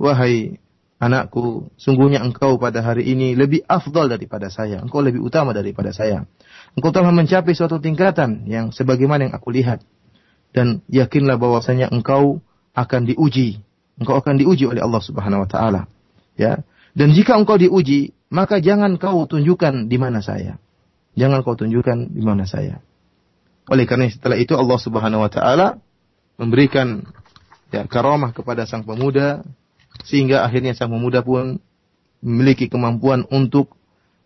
[0.00, 0.56] Wahai
[1.00, 4.80] anakku, sungguhnya engkau pada hari ini lebih afdal daripada saya.
[4.80, 6.24] Engkau lebih utama daripada saya.
[6.76, 9.84] Engkau telah mencapai suatu tingkatan yang sebagaimana yang aku lihat.
[10.50, 12.40] Dan yakinlah bahwasanya engkau
[12.72, 13.60] akan diuji.
[14.00, 15.82] Engkau akan diuji oleh Allah Subhanahu wa taala.
[16.40, 16.64] Ya.
[16.94, 20.58] Dan jika engkau diuji, maka jangan kau tunjukkan di mana saya.
[21.14, 22.82] Jangan kau tunjukkan di mana saya.
[23.70, 25.78] Oleh karena setelah itu Allah Subhanahu wa taala
[26.40, 27.06] memberikan
[27.70, 29.46] ya karamah kepada sang pemuda
[30.02, 31.62] sehingga akhirnya sang pemuda pun
[32.18, 33.76] memiliki kemampuan untuk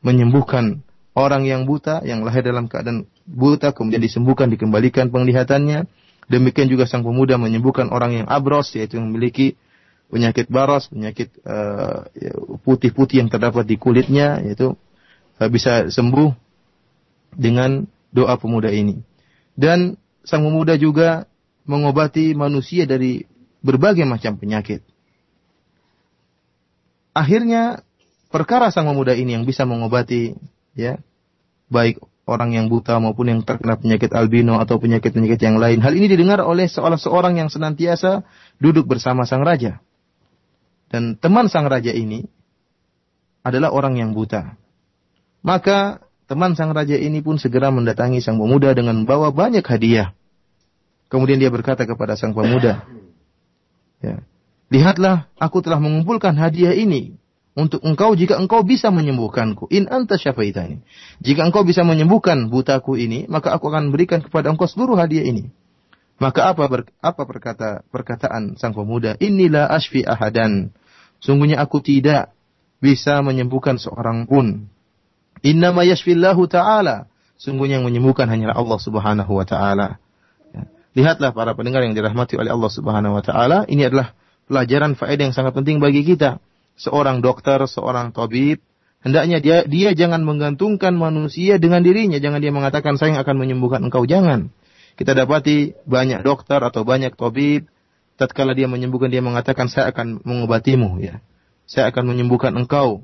[0.01, 0.81] menyembuhkan
[1.13, 5.87] orang yang buta yang lahir dalam keadaan buta kemudian disembuhkan dikembalikan penglihatannya
[6.29, 9.57] demikian juga sang pemuda menyembuhkan orang yang abros yaitu yang memiliki
[10.13, 12.07] penyakit baros, penyakit uh,
[12.63, 14.77] putih-putih yang terdapat di kulitnya, yaitu
[15.41, 16.33] uh, bisa sembuh
[17.35, 19.03] dengan doa pemuda ini.
[19.55, 21.27] Dan sang pemuda juga
[21.65, 23.25] mengobati manusia dari
[23.65, 24.85] berbagai macam penyakit.
[27.15, 27.87] Akhirnya
[28.29, 30.35] perkara sang pemuda ini yang bisa mengobati
[30.75, 30.99] ya
[31.71, 35.81] baik orang yang buta maupun yang terkena penyakit albino atau penyakit-penyakit yang lain.
[35.85, 38.25] Hal ini didengar oleh seorang seorang yang senantiasa
[38.59, 39.81] duduk bersama sang raja.
[40.89, 42.27] Dan teman sang raja ini
[43.45, 44.57] adalah orang yang buta.
[45.45, 50.17] Maka teman sang raja ini pun segera mendatangi sang pemuda dengan membawa banyak hadiah.
[51.13, 52.83] Kemudian dia berkata kepada sang pemuda,
[54.01, 54.25] ya,
[54.73, 57.15] Lihatlah, aku telah mengumpulkan hadiah ini
[57.55, 59.71] untuk engkau jika engkau bisa menyembuhkanku.
[59.71, 60.83] In anta syafaitani.
[61.23, 65.55] Jika engkau bisa menyembuhkan butaku ini, maka aku akan berikan kepada engkau seluruh hadiah ini.
[66.23, 69.19] Maka apa ber, apa perkata perkataan sang pemuda?
[69.19, 70.71] Inilah asfi ahadan.
[71.19, 72.31] Sungguhnya aku tidak
[72.79, 74.71] bisa menyembuhkan seorang pun.
[75.43, 77.11] Innama yashfillahu ta'ala.
[77.35, 79.99] Sungguhnya yang menyembuhkan hanyalah Allah subhanahu wa ta'ala.
[80.55, 80.63] Ya.
[80.95, 83.67] Lihatlah para pendengar yang dirahmati oleh Allah subhanahu wa ta'ala.
[83.67, 84.15] Ini adalah
[84.47, 86.39] pelajaran faedah yang sangat penting bagi kita.
[86.79, 88.63] Seorang dokter, seorang tabib,
[89.03, 92.23] hendaknya dia dia jangan menggantungkan manusia dengan dirinya.
[92.23, 94.07] Jangan dia mengatakan saya yang akan menyembuhkan engkau.
[94.07, 94.55] Jangan.
[94.95, 97.67] Kita dapati banyak dokter atau banyak tabib
[98.15, 101.19] tatkala dia menyembuhkan dia mengatakan saya akan mengobatimu ya.
[101.67, 103.03] Saya akan menyembuhkan engkau.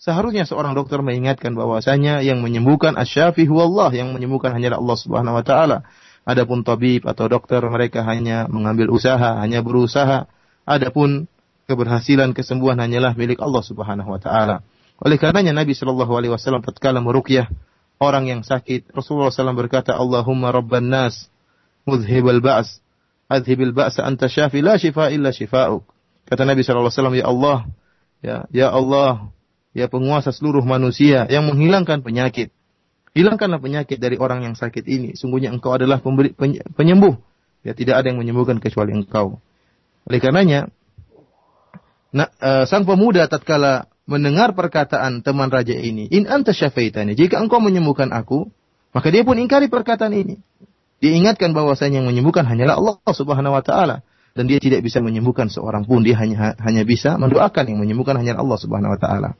[0.00, 5.44] Seharusnya seorang dokter mengingatkan bahwasanya yang menyembuhkan asyafi Allah, yang menyembuhkan hanyalah Allah Subhanahu wa
[5.44, 5.78] taala.
[6.24, 10.24] Adapun tabib atau dokter mereka hanya mengambil usaha, hanya berusaha.
[10.64, 11.28] Adapun
[11.68, 14.64] keberhasilan kesembuhan hanyalah milik Allah Subhanahu wa taala.
[15.00, 17.52] Oleh karenanya Nabi Shallallahu alaihi wasallam tatkala meruqyah
[18.00, 21.28] orang yang sakit, Rasulullah SAW berkata, "Allahumma rabban nas,
[21.84, 22.80] mudhhibal ba's,
[23.28, 25.84] adhibil ba'sa anta syafi la shifa illa shifa'uk.
[26.26, 27.68] Kata Nabi SAW, Ya Allah,
[28.24, 29.28] ya, ya Allah,
[29.76, 32.50] ya penguasa seluruh manusia yang menghilangkan penyakit.
[33.12, 35.18] Hilangkanlah penyakit dari orang yang sakit ini.
[35.18, 36.32] Sungguhnya engkau adalah pemberi,
[36.74, 37.18] penyembuh.
[37.66, 39.42] Ya, tidak ada yang menyembuhkan kecuali engkau.
[40.06, 40.70] Oleh karenanya,
[42.14, 47.62] nah, uh, sang pemuda tatkala mendengar perkataan teman raja ini, in anta syafaitani, jika engkau
[47.62, 48.50] menyembuhkan aku,
[48.90, 50.42] maka dia pun ingkari perkataan ini.
[50.98, 54.04] Dia ingatkan bahwasanya yang menyembuhkan hanyalah Allah Subhanahu wa taala
[54.36, 58.36] dan dia tidak bisa menyembuhkan seorang pun dia hanya hanya bisa mendoakan yang menyembuhkan hanya
[58.36, 59.30] Allah Subhanahu wa taala.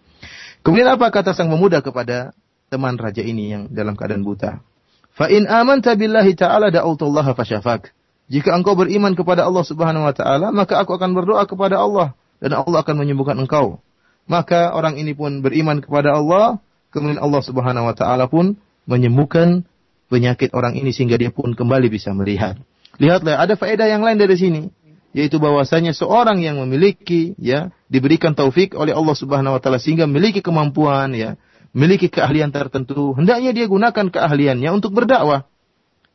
[0.65, 2.33] Kemudian apa kata sang pemuda kepada
[2.73, 4.65] teman raja ini yang dalam keadaan buta?
[5.13, 7.93] Fa in amanta billahi ta'ala da'utullaha fasyafak.
[8.31, 12.57] Jika engkau beriman kepada Allah Subhanahu wa taala, maka aku akan berdoa kepada Allah dan
[12.57, 13.83] Allah akan menyembuhkan engkau.
[14.31, 16.63] Maka orang ini pun beriman kepada Allah,
[16.95, 18.55] kemudian Allah Subhanahu wa taala pun
[18.87, 19.67] menyembuhkan
[20.07, 22.55] penyakit orang ini sehingga dia pun kembali bisa melihat.
[23.03, 24.63] Lihatlah ada faedah yang lain dari sini
[25.11, 30.39] yaitu bahwasanya seorang yang memiliki ya diberikan taufik oleh Allah Subhanahu wa taala sehingga memiliki
[30.39, 31.35] kemampuan ya,
[31.75, 35.51] memiliki keahlian tertentu, hendaknya dia gunakan keahliannya untuk berdakwah.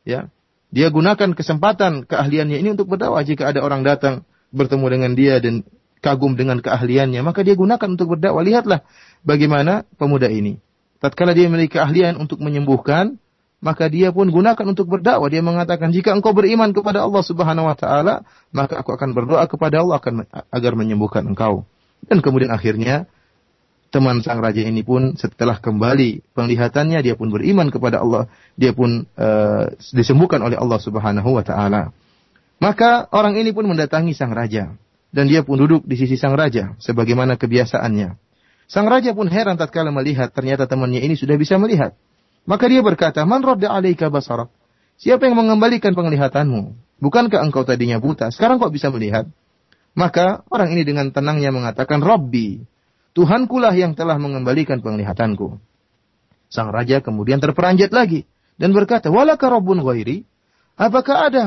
[0.08, 0.32] Ya.
[0.72, 5.62] Dia gunakan kesempatan keahliannya ini untuk berdakwah jika ada orang datang bertemu dengan dia dan
[6.00, 8.44] kagum dengan keahliannya, maka dia gunakan untuk berdakwah.
[8.44, 8.84] Lihatlah
[9.26, 10.60] bagaimana pemuda ini.
[11.00, 13.20] Tatkala dia memiliki keahlian untuk menyembuhkan,
[13.60, 15.28] maka dia pun gunakan untuk berdakwah.
[15.28, 19.84] Dia mengatakan, jika engkau beriman kepada Allah Subhanahu wa taala, maka aku akan berdoa kepada
[19.84, 21.68] Allah akan agar menyembuhkan engkau.
[22.06, 23.08] Dan kemudian akhirnya
[23.90, 29.08] teman sang raja ini pun setelah kembali penglihatannya dia pun beriman kepada Allah, dia pun
[29.16, 31.96] uh, disembuhkan oleh Allah Subhanahu wa taala.
[32.56, 34.72] Maka orang ini pun mendatangi sang raja
[35.16, 38.20] dan dia pun duduk di sisi sang raja sebagaimana kebiasaannya.
[38.68, 41.96] Sang raja pun heran tatkala melihat ternyata temannya ini sudah bisa melihat.
[42.44, 44.52] Maka dia berkata, "Man radda 'alaika basarak?"
[45.00, 46.76] Siapa yang mengembalikan penglihatanmu?
[47.00, 48.28] Bukankah engkau tadinya buta?
[48.28, 49.24] Sekarang kok bisa melihat?
[49.96, 52.60] Maka orang ini dengan tenangnya mengatakan, "Rabbi,
[53.16, 55.56] Tuhankulah yang telah mengembalikan penglihatanku.
[56.52, 58.28] Sang raja kemudian terperanjat lagi
[58.60, 60.28] dan berkata, Walaka Rabbun ghairi?
[60.76, 61.44] Apakah ada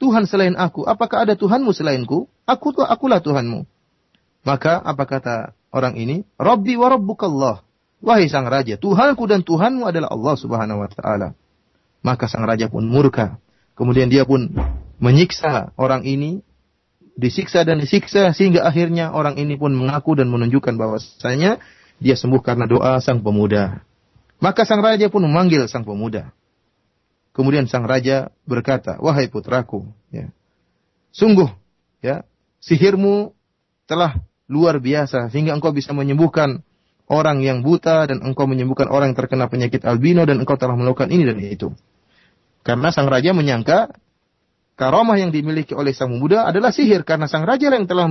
[0.00, 0.88] Tuhan selain aku?
[0.88, 2.24] Apakah ada Tuhanmu selainku?
[2.48, 3.68] Aku tuh akulah Tuhanmu.
[4.48, 6.24] Maka apa kata orang ini?
[6.40, 7.60] Rabbi wa rabbukallah.
[8.00, 11.36] Wahai sang raja, Tuhanku dan Tuhanmu adalah Allah Subhanahu wa taala.
[12.00, 13.36] Maka sang raja pun murka.
[13.76, 14.48] Kemudian dia pun
[14.96, 16.40] menyiksa orang ini
[17.20, 21.60] disiksa dan disiksa sehingga akhirnya orang ini pun mengaku dan menunjukkan bahwasanya
[22.00, 23.84] dia sembuh karena doa sang pemuda.
[24.40, 26.32] Maka sang raja pun memanggil sang pemuda.
[27.30, 30.34] Kemudian sang raja berkata, "Wahai putraku, ya.
[31.14, 31.46] Sungguh,
[32.02, 32.26] ya,
[32.58, 33.34] sihirmu
[33.86, 34.18] telah
[34.50, 36.66] luar biasa sehingga engkau bisa menyembuhkan
[37.06, 41.10] orang yang buta dan engkau menyembuhkan orang yang terkena penyakit albino dan engkau telah melakukan
[41.10, 41.70] ini dan itu."
[42.60, 43.94] Karena sang raja menyangka
[44.76, 48.08] karomah yang dimiliki oleh sang pemuda adalah sihir karena sang raja yang telah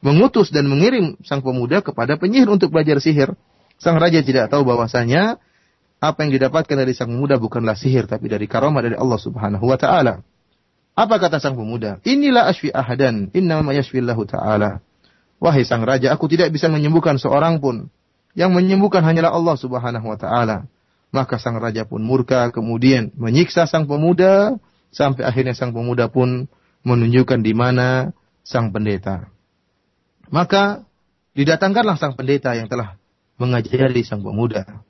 [0.00, 3.36] mengutus dan mengirim sang pemuda kepada penyihir untuk belajar sihir.
[3.78, 5.38] Sang raja tidak tahu bahwasanya
[5.98, 9.78] apa yang didapatkan dari sang pemuda bukanlah sihir tapi dari karomah dari Allah Subhanahu wa
[9.78, 10.22] taala.
[10.98, 12.02] Apa kata sang pemuda?
[12.02, 14.82] Inilah asfi ahadan, inna ma yashfillahu taala.
[15.38, 17.90] Wahai sang raja, aku tidak bisa menyembuhkan seorang pun.
[18.34, 20.66] Yang menyembuhkan hanyalah Allah Subhanahu wa taala.
[21.14, 26.48] Maka sang raja pun murka kemudian menyiksa sang pemuda Sampai akhirnya sang pemuda pun
[26.84, 29.28] menunjukkan di mana sang pendeta.
[30.32, 30.84] Maka
[31.36, 32.96] didatangkanlah sang pendeta yang telah
[33.36, 34.84] mengajari sang pemuda.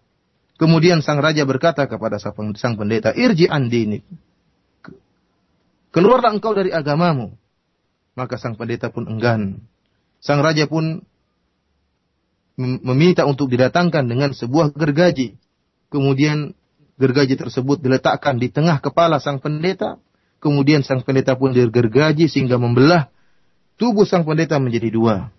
[0.59, 4.03] Kemudian sang raja berkata kepada sang pendeta, Irji andini.
[5.95, 7.31] Keluarlah engkau dari agamamu.
[8.19, 9.63] Maka sang pendeta pun enggan.
[10.19, 11.07] Sang raja pun
[12.59, 15.39] meminta untuk didatangkan dengan sebuah gergaji.
[15.95, 16.59] Kemudian
[16.99, 20.03] gergaji tersebut diletakkan di tengah kepala sang pendeta,
[20.43, 23.15] kemudian sang pendeta pun digergaji sehingga membelah
[23.79, 25.31] tubuh sang pendeta menjadi dua.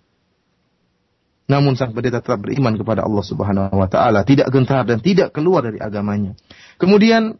[1.50, 5.66] Namun sang pendeta tetap beriman kepada Allah Subhanahu wa taala, tidak gentar dan tidak keluar
[5.66, 6.38] dari agamanya.
[6.78, 7.34] Kemudian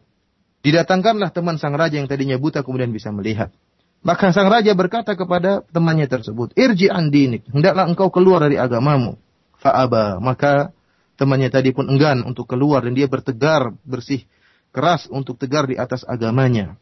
[0.67, 3.55] didatangkanlah teman sang raja yang tadinya buta kemudian bisa melihat.
[4.03, 9.15] Maka sang raja berkata kepada temannya tersebut, "Irji andinik, hendaklah engkau keluar dari agamamu."
[9.61, 10.75] Fa'aba, maka
[11.15, 14.27] temannya tadi pun enggan untuk keluar dan dia bertegar bersih
[14.75, 16.75] keras untuk tegar di atas agamanya.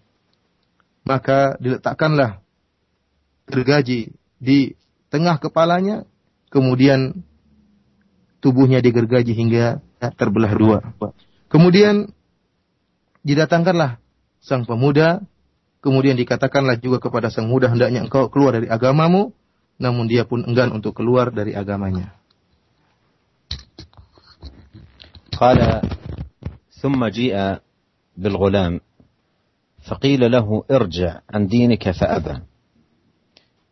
[1.05, 2.41] Maka diletakkanlah
[3.51, 4.73] gergaji di
[5.11, 6.08] tengah kepalanya,
[6.48, 7.24] kemudian
[8.44, 9.80] tubuhnya digergaji hingga
[10.20, 10.78] terbelah dua.
[11.48, 12.12] Kemudian
[13.24, 13.96] didatangkanlah
[14.44, 15.24] sang pemuda,
[15.80, 19.32] kemudian dikatakanlah juga kepada sang muda hendaknya engkau keluar dari agamamu,
[19.80, 22.12] namun dia pun enggan untuk keluar dari agamanya.
[25.34, 25.82] قال
[26.70, 27.58] ثم جيء
[28.16, 28.80] بالغلام
[29.82, 32.47] فقيل له ارجع عن دينك فأبى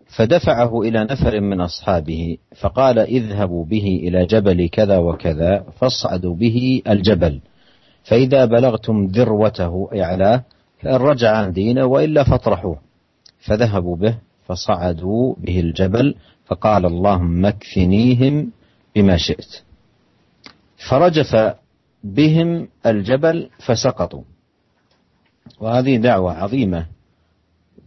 [0.08, 7.42] فدفعه إلى نفر من أصحابه فقال اذهبوا به إلى جبل كذا وكذا فاصعدوا به الجبل.
[8.04, 10.44] فإذا بلغتم ذروته أعلاه
[10.80, 12.80] فإن رجع عن دينه وإلا فاطرحوه.
[13.40, 18.52] فذهبوا به فصعدوا به الجبل فقال اللهم اكفنيهم
[18.96, 19.62] بما شئت.
[20.90, 21.56] فرجف
[22.04, 24.24] بهم الجبل فسقطوا.
[25.60, 26.86] وهذه دعوة عظيمة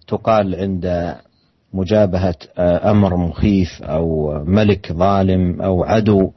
[0.09, 1.17] تقال عند
[1.73, 6.33] مجابهة أمر مخيف أو ملك ظالم أو عدو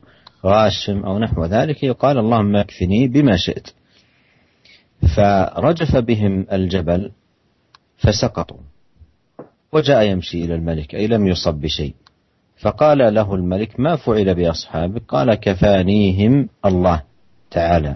[0.45, 3.69] غاشم أو نحو ذلك يقال اللهم اكفني بما شئت.
[5.15, 7.11] فرجف بهم الجبل
[7.97, 8.57] فسقطوا
[9.71, 11.93] وجاء يمشي إلى الملك أي لم يصب بشيء.
[12.57, 17.03] فقال له الملك ما فعل بأصحابك؟ قال كفانيهم الله
[17.51, 17.95] تعالى.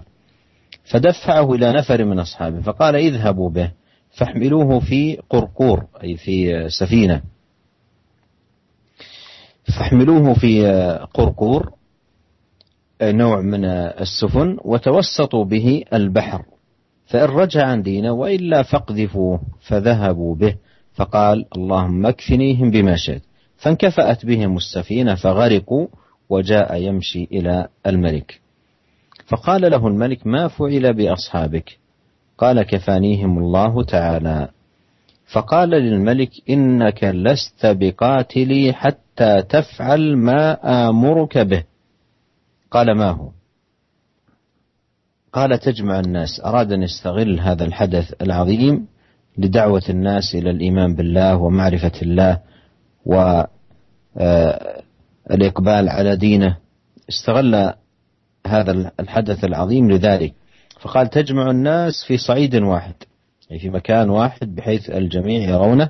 [0.84, 3.72] فدفعه إلى نفر من أصحابه فقال اذهبوا به.
[4.18, 7.22] فاحملوه في قرقور أي في سفينة.
[9.78, 10.68] فاحملوه في
[11.14, 11.74] قرقور
[13.02, 16.46] نوع من السفن وتوسطوا به البحر.
[17.06, 20.56] فإن رجع عن دينه وإلا فاقذفوه فذهبوا به.
[20.94, 23.22] فقال اللهم اكفنيهم بما شئت.
[23.58, 25.88] فانكفأت بهم السفينة فغرقوا
[26.30, 28.42] وجاء يمشي إلى الملك.
[29.26, 31.78] فقال له الملك ما فعل بأصحابك؟
[32.38, 34.50] قال كفانيهم الله تعالى.
[35.34, 40.58] فقال للملك إنك لست بقاتلي حتى تفعل ما
[40.90, 41.64] آمرك به.
[42.72, 43.30] قال ما هو؟
[45.34, 46.42] قال تجمع الناس.
[46.46, 48.88] أراد أن يستغل هذا الحدث العظيم
[49.38, 52.40] لدعوة الناس إلى الإيمان بالله ومعرفة الله
[54.16, 56.58] والإقبال على دينه.
[57.10, 57.74] استغل
[58.48, 60.34] هذا الحدث العظيم لذلك.
[60.80, 62.96] فقال تجمع الناس في صعيد واحد
[63.52, 65.90] أي في مكان واحد بحيث الجميع يرونه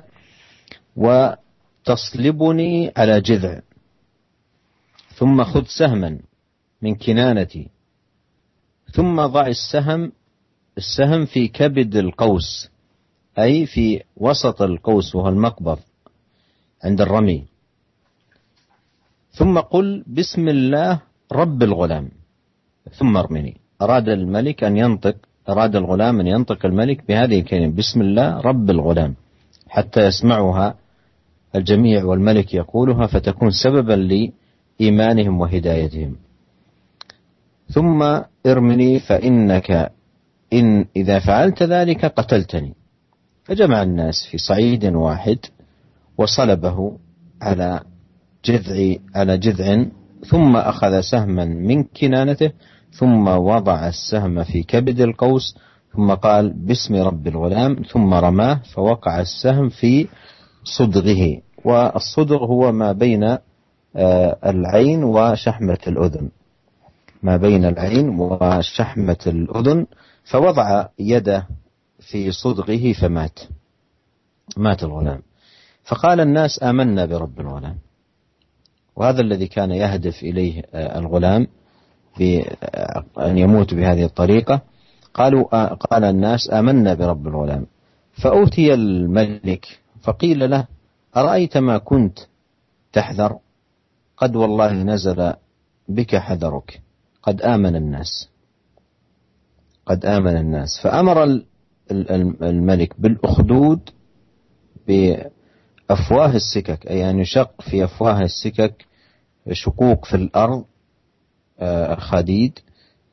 [0.96, 3.60] وتصلبني على جذع
[5.14, 6.18] ثم خذ سهما
[6.82, 7.68] من كنانتي
[8.92, 10.12] ثم ضع السهم
[10.78, 12.70] السهم في كبد القوس
[13.38, 15.78] أي في وسط القوس وهو المقبض
[16.84, 17.44] عند الرمي.
[19.30, 21.00] ثم قل بسم الله
[21.32, 22.10] رب الغلام
[22.92, 23.60] ثم ارمني.
[23.82, 25.16] أراد الملك أن ينطق
[25.48, 29.14] أراد الغلام أن ينطق الملك بهذه الكلمة بسم الله رب الغلام.
[29.68, 30.74] حتى يسمعها
[31.56, 33.92] الجميع والملك يقولها فتكون سببا
[34.80, 36.16] لإيمانهم وهدايتهم.
[37.70, 39.90] ثم ارمني فإنك
[40.52, 42.74] إن إذا فعلت ذلك قتلتني.
[43.44, 45.38] فجمع الناس في صعيد واحد
[46.18, 46.98] وصلبه
[47.42, 47.80] على
[48.44, 49.84] جذع على جذع
[50.26, 52.50] ثم أخذ سهما من كنانته
[52.92, 55.56] ثم وضع السهم في كبد القوس
[55.96, 60.08] ثم قال باسم رب الغلام ثم رماه فوقع السهم في
[60.64, 61.40] صدغه.
[61.64, 63.38] والصدغ هو ما بين
[63.96, 66.28] آه، العين وشحمة الأذن.
[67.22, 69.86] ما بين العين وشحمة الأذن
[70.24, 71.46] فوضع يده
[72.00, 73.38] في صدغه فمات.
[74.56, 75.22] مات الغلام.
[75.84, 77.78] فقال الناس آمنا برب الغلام.
[78.96, 81.46] وهذا الذي كان يهدف إليه آه، الغلام
[82.18, 84.60] بأن يموت بهذه الطريقة.
[85.14, 87.66] قالوا قال الناس آمنا برب الغلام.
[88.22, 89.66] فأوتي الملك
[90.02, 90.66] فقيل له
[91.16, 92.18] أرأيت ما كنت
[92.92, 93.38] تحذر؟
[94.16, 95.32] قد والله نزل
[95.88, 96.80] بك حذرك.
[97.22, 98.28] قد آمن الناس.
[99.86, 100.80] قد آمن الناس.
[100.82, 101.42] فأمر
[102.42, 103.80] الملك بالأخدود
[104.88, 108.84] بأفواه السكك أي أن يشق في أفواه السكك
[109.52, 110.64] شقوق في الأرض
[111.98, 112.58] خديد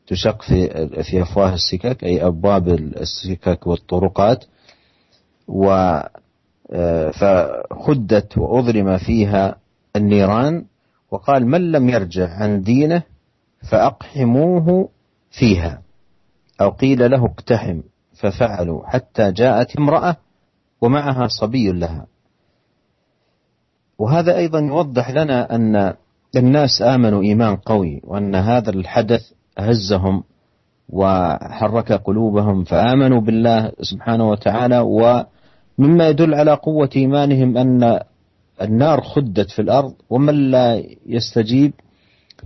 [0.08, 0.68] تشق في
[1.04, 4.46] في أفواه السكك أي أبواب السكك والطرقات.
[5.48, 5.70] و
[6.72, 9.56] آه، فخدت واضرم فيها
[9.96, 10.66] النيران.
[11.12, 13.04] وقال من لم يرجع عن دينه
[13.72, 14.90] فأقحموه
[15.32, 15.82] فيها.
[16.62, 17.82] أو قيل له اقتحم.
[18.14, 20.16] ففعلوا حتى جاءت امرأة
[20.82, 22.06] ومعها صبي لها.
[23.98, 25.94] وهذا أيضا يوضح لنا أن
[26.38, 29.22] الناس آمنوا إيمان قوي وأن هذا الحدث
[29.58, 30.24] هزهم
[30.90, 38.00] وحرك قلوبهم فآمنوا بالله سبحانه وتعالى ومما يدل على قوة إيمانهم أن
[38.62, 41.74] النار خدت في الأرض ومن لا يستجيب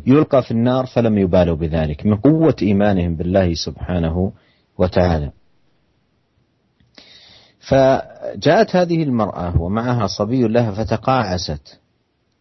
[0.07, 4.31] يلقى في النار فلم يبالوا بذلك من قوة إيمانهم بالله سبحانه
[4.77, 5.31] وتعالى.
[7.59, 11.79] فجاءت هذه المرأة ومعها صبي لها فتقاعست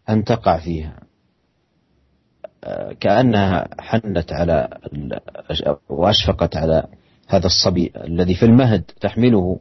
[0.08, 1.07] أن تقع فيها.
[3.00, 4.68] كأنها حنت على
[5.88, 6.84] وأشفقت على
[7.28, 9.58] هذا الصبي الذي في المهد تحمله.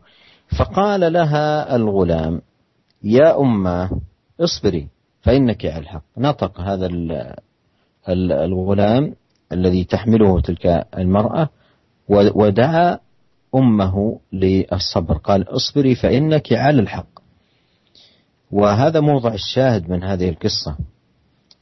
[0.59, 2.41] فقال لها الغلام
[3.03, 4.01] يا أمة
[4.39, 4.87] اصبري
[5.21, 6.03] فإنك على الحق.
[6.17, 6.89] نطق هذا
[8.09, 9.15] الغلام
[9.51, 11.49] الذي تحمله تلك المرأة
[12.09, 12.99] ودعا
[13.55, 15.17] أمه للصبر.
[15.17, 17.19] قال اصبري فإنك على الحق.
[18.51, 20.77] وهذا موضع الشاهد من هذه القصة.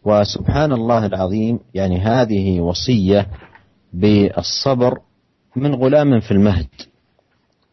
[0.05, 3.27] وسبحان الله العظيم يعني هذه وصية
[3.93, 4.97] بالصبر
[5.55, 6.67] من غلام في المهد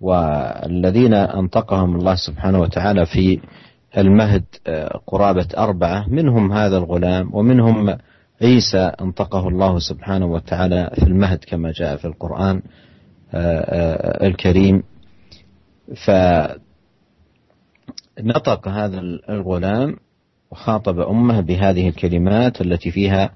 [0.01, 3.41] والذين أنطقهم الله سبحانه وتعالى في
[3.99, 7.99] المهد آه، قرابة أربعة منهم هذا الغلام ومنهم
[8.43, 12.63] عيسى أنطقه الله سبحانه وتعالى في المهد كما جاء في القرآن
[13.35, 14.83] آه، آه، الكريم.
[18.17, 19.97] فنطق هذا الغلام
[20.53, 23.31] وخاطب أمه بهذه الكلمات التي فيها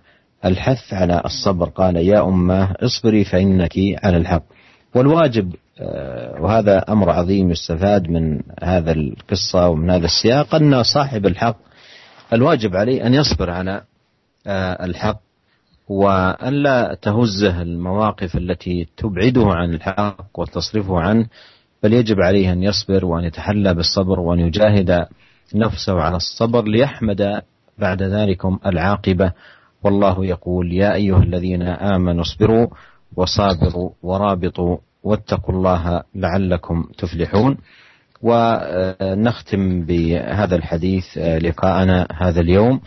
[0.45, 1.69] الحث على الصبر.
[1.69, 3.73] قال يا أمة اصبري فإنك
[4.05, 4.43] على الحق.
[4.95, 11.57] والواجب آه، وهذا أمر عظيم يستفاد من هذا القصة ومن هذا السياق أن صاحب الحق
[12.33, 13.83] الواجب عليه أن يصبر على
[14.47, 15.21] آه، الحق
[15.89, 21.27] وأن لا تهزه المواقف التي تبعده عن الحق وتصرفه عنه
[21.83, 25.07] بل يجب عليه أن يصبر وأن يتحلى بالصبر وأن يجاهد
[25.55, 27.43] نفسه على الصبر ليحمد
[27.79, 29.33] بعد ذلكم العاقبة.
[29.83, 32.67] والله يقول يا أيها الذين آمنوا اصبروا
[33.17, 37.57] وصابروا ورابطوا واتقوا الله لعلكم تفلحون.
[38.23, 42.81] ونختم بهذا الحديث لقاءنا هذا اليوم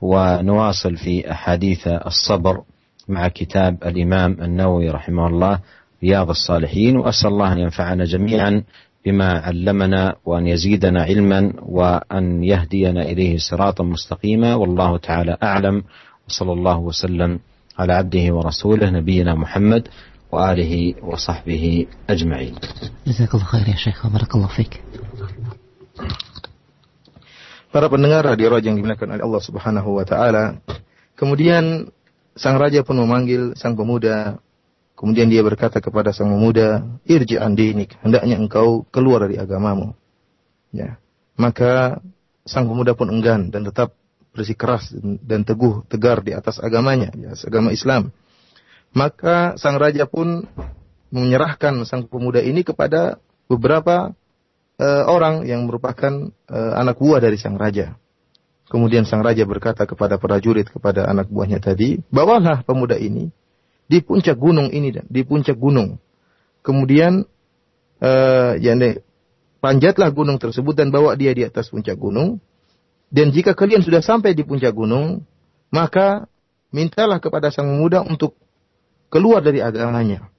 [0.00, 2.62] ونواصل في أحاديث الصبر
[3.08, 5.60] مع كتاب الإمام النووي رحمه الله
[6.02, 6.96] رياض الصالحين.
[6.96, 8.62] وأسأل الله أن ينفعنا جميعا
[9.04, 15.82] بما علمنا وأن يزيدنا علما وأن يهدينا إليه صراطا مستقيما والله تعالى أعلم
[16.28, 17.40] وصلى الله وسلم
[17.78, 19.88] على عبده ورسوله نبينا محمد
[20.32, 22.54] وآله وصحبه أجمعين
[23.06, 24.80] جزاك الله خير يا شيخ وبارك الله فيك
[27.72, 30.60] Para pendengar radio Raja yang dimuliakan oleh Allah Subhanahu wa taala.
[31.16, 31.88] Kemudian
[32.36, 34.36] sang raja pun memanggil sang pemuda.
[35.02, 39.98] Kemudian dia berkata kepada sang pemuda, "Irji andinik, hendaknya engkau keluar dari agamamu."
[40.70, 41.02] Ya.
[41.34, 41.98] Maka
[42.46, 43.98] sang pemuda pun enggan dan tetap
[44.30, 44.94] bersikeras
[45.26, 48.14] dan teguh tegar di atas agamanya, ya, agama Islam.
[48.94, 50.46] Maka sang raja pun
[51.10, 53.18] menyerahkan sang pemuda ini kepada
[53.50, 54.14] beberapa
[54.78, 57.98] uh, orang yang merupakan uh, anak buah dari sang raja.
[58.70, 63.34] Kemudian sang raja berkata kepada prajurit kepada anak buahnya tadi, bawalah pemuda ini
[63.86, 65.98] di puncak gunung ini di puncak gunung.
[66.62, 67.26] Kemudian
[68.02, 68.74] uh, ya
[69.62, 72.42] panjatlah gunung tersebut dan bawa dia di atas puncak gunung.
[73.12, 75.22] Dan jika kalian sudah sampai di puncak gunung,
[75.68, 76.26] maka
[76.72, 78.34] mintalah kepada sang pemuda untuk
[79.12, 80.32] keluar dari agamanya.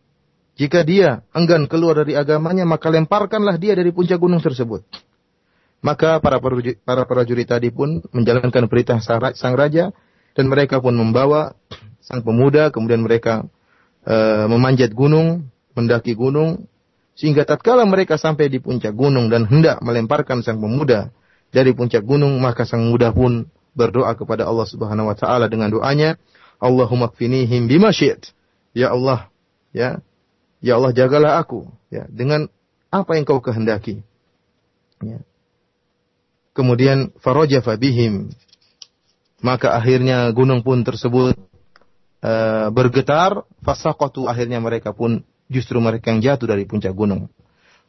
[0.57, 4.85] Jika dia enggan keluar dari agamanya, maka lemparkanlah dia dari puncak gunung tersebut.
[5.83, 6.39] Maka para
[6.81, 9.91] para prajurit tadi pun menjalankan perintah sang raja
[10.33, 11.53] dan mereka pun membawa
[12.03, 13.47] sang pemuda, kemudian mereka
[14.03, 14.15] e,
[14.51, 16.67] memanjat gunung, mendaki gunung,
[17.15, 21.09] sehingga tatkala mereka sampai di puncak gunung dan hendak melemparkan sang pemuda
[21.49, 26.19] dari puncak gunung, maka sang pemuda pun berdoa kepada Allah Subhanahu wa taala dengan doanya,
[26.59, 27.89] Allahumma kfinihim bima
[28.73, 29.29] Ya Allah,
[29.73, 30.03] ya
[30.63, 32.47] Ya Allah jagalah aku ya dengan
[32.87, 33.99] apa yang kau kehendaki.
[35.03, 35.19] Ya.
[36.55, 38.31] Kemudian faraja fabihim
[39.43, 41.35] maka akhirnya gunung pun tersebut
[42.23, 47.27] uh, bergetar fasaqatu akhirnya mereka pun justru mereka yang jatuh dari puncak gunung.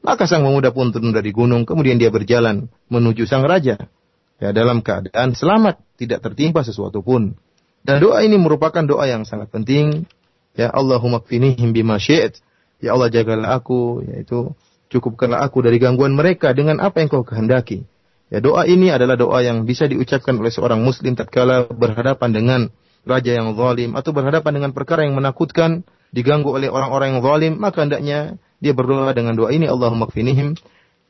[0.05, 3.89] Maka sang pemuda pun turun dari gunung kemudian dia berjalan menuju sang raja
[4.37, 7.39] ya dalam keadaan selamat tidak tertimpa sesuatu pun.
[7.85, 10.05] Dan doa ini merupakan doa yang sangat penting
[10.53, 12.45] ya Allahumma kfinihim bima syi'at
[12.85, 14.53] Ya Allah jagalah aku, yaitu
[14.93, 17.89] cukupkanlah aku dari gangguan mereka dengan apa yang kau kehendaki.
[18.29, 22.61] Ya doa ini adalah doa yang bisa diucapkan oleh seorang muslim tatkala berhadapan dengan
[23.05, 27.85] raja yang zalim atau berhadapan dengan perkara yang menakutkan, diganggu oleh orang-orang yang zalim, maka
[27.85, 30.57] hendaknya dia berdoa dengan doa ini Allahumma kfinihim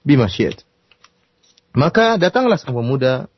[0.02, 0.26] bima
[1.74, 3.30] Maka datanglah sang pemuda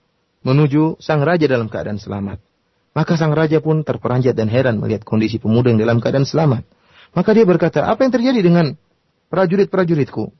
[0.45, 2.41] menuju sang raja dalam keadaan selamat.
[2.97, 6.65] Maka sang raja pun terperanjat dan heran melihat kondisi pemuda yang dalam keadaan selamat.
[7.13, 8.77] Maka dia berkata, apa yang terjadi dengan
[9.29, 10.33] prajurit-prajuritku?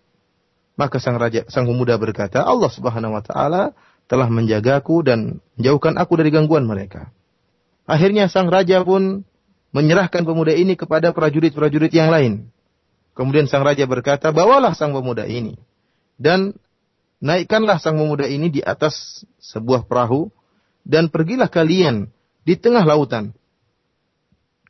[0.77, 3.77] Maka sang raja, sang pemuda berkata, Allah Subhanahu wa taala
[4.09, 7.13] telah menjagaku dan menjauhkan aku dari gangguan mereka.
[7.87, 9.23] Akhirnya sang raja pun
[9.71, 12.51] menyerahkan pemuda ini kepada prajurit-prajurit yang lain.
[13.15, 15.57] Kemudian sang raja berkata, bawalah sang pemuda ini
[16.21, 16.53] dan
[17.23, 20.29] naikkanlah sang pemuda ini di atas sebuah perahu
[20.85, 22.13] dan pergilah kalian
[22.45, 23.33] di tengah lautan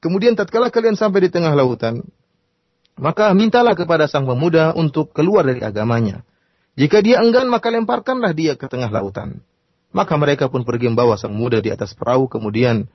[0.07, 2.05] Kemudian tatkala kalian sampai di tengah lautan,
[2.95, 6.23] maka mintalah kepada sang pemuda untuk keluar dari agamanya.
[6.77, 9.41] Jika dia enggan, maka lemparkanlah dia ke tengah lautan.
[9.91, 12.29] Maka mereka pun pergi membawa sang pemuda di atas perahu.
[12.29, 12.87] Kemudian,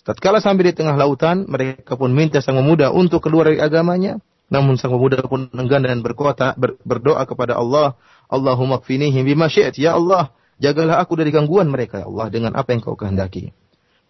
[0.00, 4.16] tatkala sampai di tengah lautan, mereka pun minta sang pemuda untuk keluar dari agamanya.
[4.48, 8.00] Namun sang pemuda pun enggan dan berkota, ber, berdoa kepada Allah,
[8.32, 12.80] Allahumma kfinihim bima Ya Allah, jagalah aku dari gangguan mereka, ya Allah, dengan apa yang
[12.80, 13.52] kau kehendaki.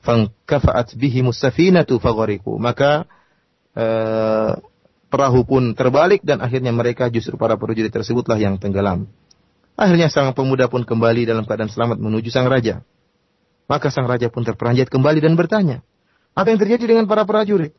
[0.07, 2.59] Fangkafa'at bihi musafinatu faghariqu.
[2.59, 3.07] Maka
[3.75, 4.59] uh,
[5.11, 9.11] perahu pun terbalik dan akhirnya mereka justru para prajurit tersebutlah yang tenggelam.
[9.79, 12.83] Akhirnya sang pemuda pun kembali dalam keadaan selamat menuju sang raja
[13.67, 15.81] maka sang raja pun terperanjat kembali dan bertanya
[16.33, 17.75] apa yang terjadi dengan para prajurit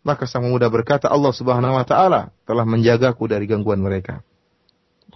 [0.00, 4.24] maka sang pemuda berkata Allah Subhanahu wa taala telah menjagaku dari gangguan mereka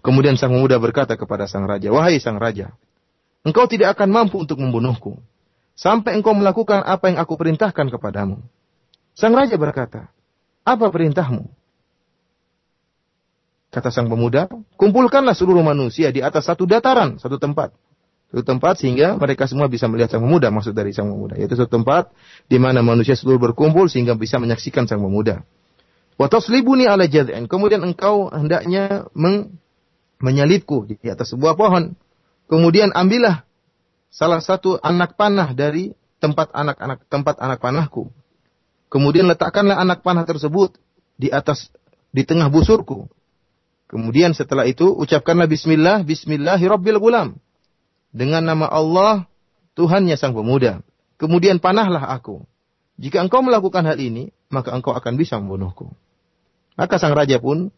[0.04, 2.72] kemudian sang pemuda berkata kepada sang raja wahai sang raja
[3.44, 5.20] engkau tidak akan mampu untuk membunuhku
[5.74, 8.40] sampai engkau melakukan apa yang aku perintahkan kepadamu.
[9.14, 10.10] Sang raja berkata,
[10.66, 11.46] apa perintahmu?
[13.70, 14.46] Kata sang pemuda,
[14.78, 17.74] kumpulkanlah seluruh manusia di atas satu dataran, satu tempat.
[18.34, 21.38] Satu tempat sehingga mereka semua bisa melihat sang pemuda, maksud dari sang pemuda.
[21.38, 22.10] Yaitu satu tempat
[22.50, 25.46] di mana manusia seluruh berkumpul sehingga bisa menyaksikan sang pemuda.
[26.18, 27.46] Wataslibuni ala jad'in.
[27.46, 29.54] Kemudian engkau hendaknya meng
[30.18, 31.94] menyalipku di atas sebuah pohon.
[32.50, 33.46] Kemudian ambillah
[34.10, 38.10] salah satu anak panah dari tempat anak-anak tempat anak panahku.
[38.90, 40.74] Kemudian letakkanlah anak panah tersebut
[41.14, 41.70] di atas
[42.10, 43.06] di tengah busurku.
[43.86, 46.98] Kemudian setelah itu ucapkanlah bismillah bismillahirabbil.
[48.14, 49.26] Dengan nama Allah
[49.74, 50.86] Tuhannya sang pemuda.
[51.18, 52.46] Kemudian panahlah aku.
[52.94, 55.90] jika engkau melakukan hal ini, maka engkau akan bisa membunuhku.
[56.78, 57.74] Maka sang raja pun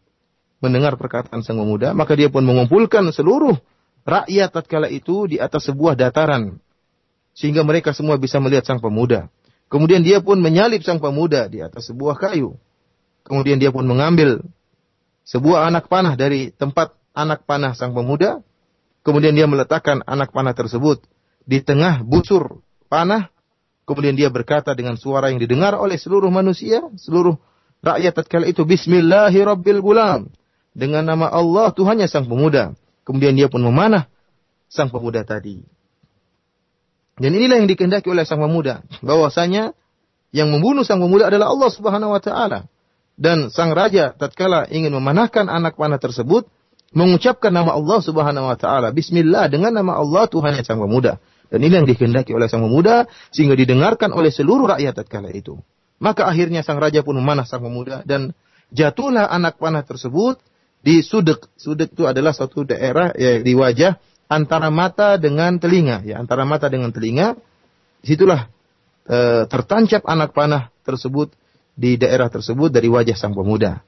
[0.61, 3.57] mendengar perkataan sang pemuda, maka dia pun mengumpulkan seluruh
[4.05, 6.61] rakyat tatkala itu di atas sebuah dataran
[7.37, 9.29] sehingga mereka semua bisa melihat sang pemuda.
[9.69, 12.57] Kemudian dia pun menyalip sang pemuda di atas sebuah kayu.
[13.21, 14.41] Kemudian dia pun mengambil
[15.27, 18.41] sebuah anak panah dari tempat anak panah sang pemuda.
[19.07, 20.99] Kemudian dia meletakkan anak panah tersebut
[21.47, 22.59] di tengah busur
[22.91, 23.31] panah
[23.87, 27.39] Kemudian dia berkata dengan suara yang didengar oleh seluruh manusia, seluruh
[27.79, 30.27] rakyat tatkala itu Bismillahirrabbilgulam.
[30.75, 32.75] Dengan nama Allah Tuhannya sang pemuda.
[33.07, 34.11] Kemudian dia pun memanah
[34.67, 35.63] sang pemuda tadi.
[37.15, 38.83] Dan inilah yang dikehendaki oleh sang pemuda.
[38.99, 39.71] Bahwasanya
[40.35, 42.67] yang membunuh sang pemuda adalah Allah subhanahu wa ta'ala.
[43.15, 46.51] Dan sang raja tatkala ingin memanahkan anak panah tersebut,
[46.95, 48.93] mengucapkan nama Allah subhanahu wa ta'ala.
[48.95, 51.19] Bismillah dengan nama Allah Tuhannya sang pemuda.
[51.47, 55.55] Dan ini yang dikehendaki oleh sang pemuda sehingga didengarkan oleh seluruh rakyat tatkala itu.
[55.97, 58.35] Maka akhirnya sang raja pun memanah sang pemuda dan
[58.69, 60.37] jatuhlah anak panah tersebut
[60.83, 61.47] di sudek.
[61.57, 66.67] Sudek itu adalah suatu daerah ya, di wajah antara mata dengan telinga, ya antara mata
[66.67, 67.33] dengan telinga.
[68.03, 68.45] Di situlah
[69.07, 71.33] e, tertancap anak panah tersebut
[71.73, 73.81] di daerah tersebut dari wajah sang pemuda.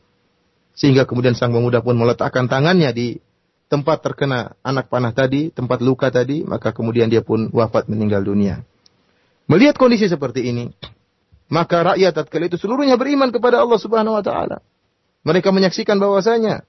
[0.80, 3.19] Sehingga kemudian sang pemuda pun meletakkan tangannya di
[3.67, 8.63] tempat terkena anak panah tadi, tempat luka tadi, maka kemudian dia pun wafat meninggal dunia.
[9.51, 10.71] Melihat kondisi seperti ini,
[11.51, 14.63] maka rakyat tatkala itu seluruhnya beriman kepada Allah Subhanahu wa taala.
[15.27, 16.63] Mereka menyaksikan bahwasanya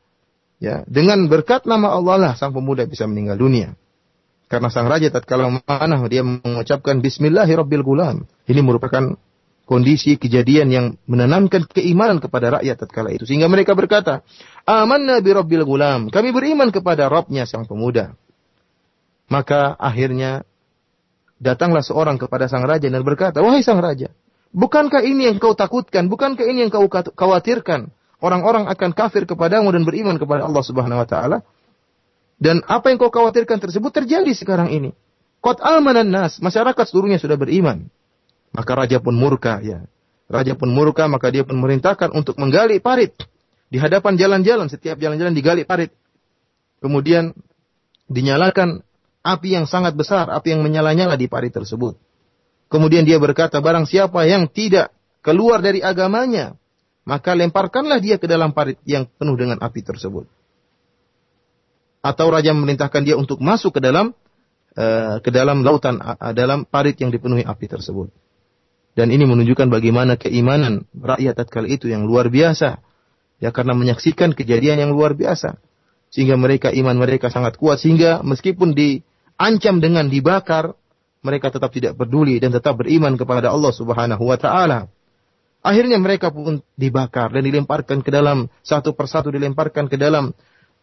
[0.58, 3.78] ya, dengan berkat nama Allah lah sang pemuda bisa meninggal dunia.
[4.50, 8.26] Karena sang raja tatkala memanah dia mengucapkan bismillahirrabbilgulam.
[8.50, 9.14] Ini merupakan
[9.70, 14.26] kondisi kejadian yang menanamkan keimanan kepada rakyat tatkala itu sehingga mereka berkata,
[14.66, 18.18] "Amanna bi rabbil gulam." Kami beriman kepada Rabbnya sang pemuda.
[19.30, 20.42] Maka akhirnya
[21.38, 24.10] datanglah seorang kepada sang raja dan berkata, "Wahai sang raja,
[24.50, 26.10] bukankah ini yang kau takutkan?
[26.10, 27.94] Bukankah ini yang kau khawatirkan?
[28.18, 31.46] Orang-orang akan kafir kepadamu dan beriman kepada Allah Subhanahu wa taala?"
[32.42, 34.90] Dan apa yang kau khawatirkan tersebut terjadi sekarang ini.
[35.38, 37.86] Qad amanan nas, masyarakat seluruhnya sudah beriman.
[38.51, 39.86] Maka raja pun murka ya.
[40.30, 43.14] Raja pun murka maka dia pun merintahkan untuk menggali parit
[43.70, 45.94] di hadapan jalan-jalan setiap jalan-jalan digali parit.
[46.82, 47.34] Kemudian
[48.11, 48.82] dinyalakan
[49.22, 51.94] api yang sangat besar, api yang menyala-nyala di parit tersebut.
[52.70, 54.94] Kemudian dia berkata, barang siapa yang tidak
[55.26, 56.55] keluar dari agamanya,
[57.03, 60.30] maka lemparkanlah dia ke dalam parit yang penuh dengan api tersebut.
[62.01, 64.16] Atau raja memerintahkan dia untuk masuk ke dalam
[64.78, 68.09] uh, ke dalam lautan uh, dalam parit yang dipenuhi api tersebut.
[68.99, 72.82] Dan ini menunjukkan bagaimana keimanan rakyat tatkala itu yang luar biasa.
[73.41, 75.57] Ya karena menyaksikan kejadian yang luar biasa.
[76.11, 80.74] Sehingga mereka iman mereka sangat kuat sehingga meskipun diancam dengan dibakar,
[81.22, 84.91] mereka tetap tidak peduli dan tetap beriman kepada Allah Subhanahu wa taala.
[85.61, 90.32] Akhirnya mereka pun dibakar dan dilemparkan ke dalam satu persatu dilemparkan ke dalam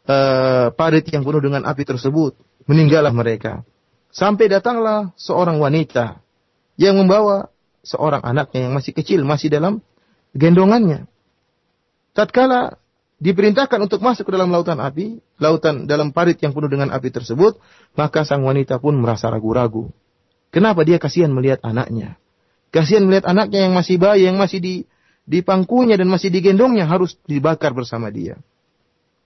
[0.05, 2.37] uh, parit yang penuh dengan api tersebut.
[2.69, 3.65] Meninggallah mereka.
[4.13, 6.21] Sampai datanglah seorang wanita
[6.77, 7.49] yang membawa
[7.87, 9.79] seorang anaknya yang masih kecil, masih dalam
[10.35, 11.07] gendongannya.
[12.11, 12.75] Tatkala
[13.23, 17.55] diperintahkan untuk masuk ke dalam lautan api, lautan dalam parit yang penuh dengan api tersebut,
[17.95, 19.87] maka sang wanita pun merasa ragu-ragu.
[20.51, 22.19] Kenapa dia kasihan melihat anaknya?
[22.69, 24.75] Kasihan melihat anaknya yang masih bayi, yang masih di
[25.27, 28.39] di pangkunya dan masih digendongnya harus dibakar bersama dia.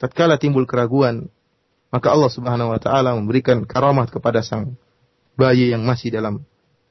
[0.02, 1.30] Tatkala timbul keraguan,
[1.94, 4.74] maka Allah Subhanahu wa taala memberikan karamat kepada sang
[5.38, 6.42] bayi yang masih dalam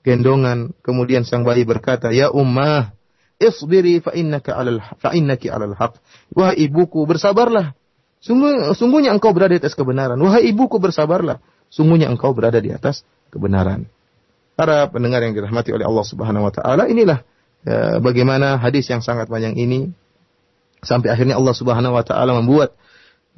[0.06, 0.72] gendongan.
[0.80, 2.92] Kemudian sang bayi berkata, "Ya ummah,
[3.40, 6.00] isbiri fa innaka 'alal fa innaki 'alal haq."
[6.32, 7.76] Wahai ibuku, bersabarlah.
[8.20, 10.20] Sungguh, sungguhnya engkau berada di atas kebenaran.
[10.20, 11.40] Wahai ibuku, bersabarlah.
[11.72, 13.88] Sungguhnya engkau berada di atas kebenaran.
[14.58, 17.24] Para pendengar yang dirahmati oleh Allah Subhanahu wa taala, inilah
[17.64, 19.88] ya, bagaimana hadis yang sangat panjang ini
[20.84, 22.76] sampai akhirnya Allah Subhanahu wa taala membuat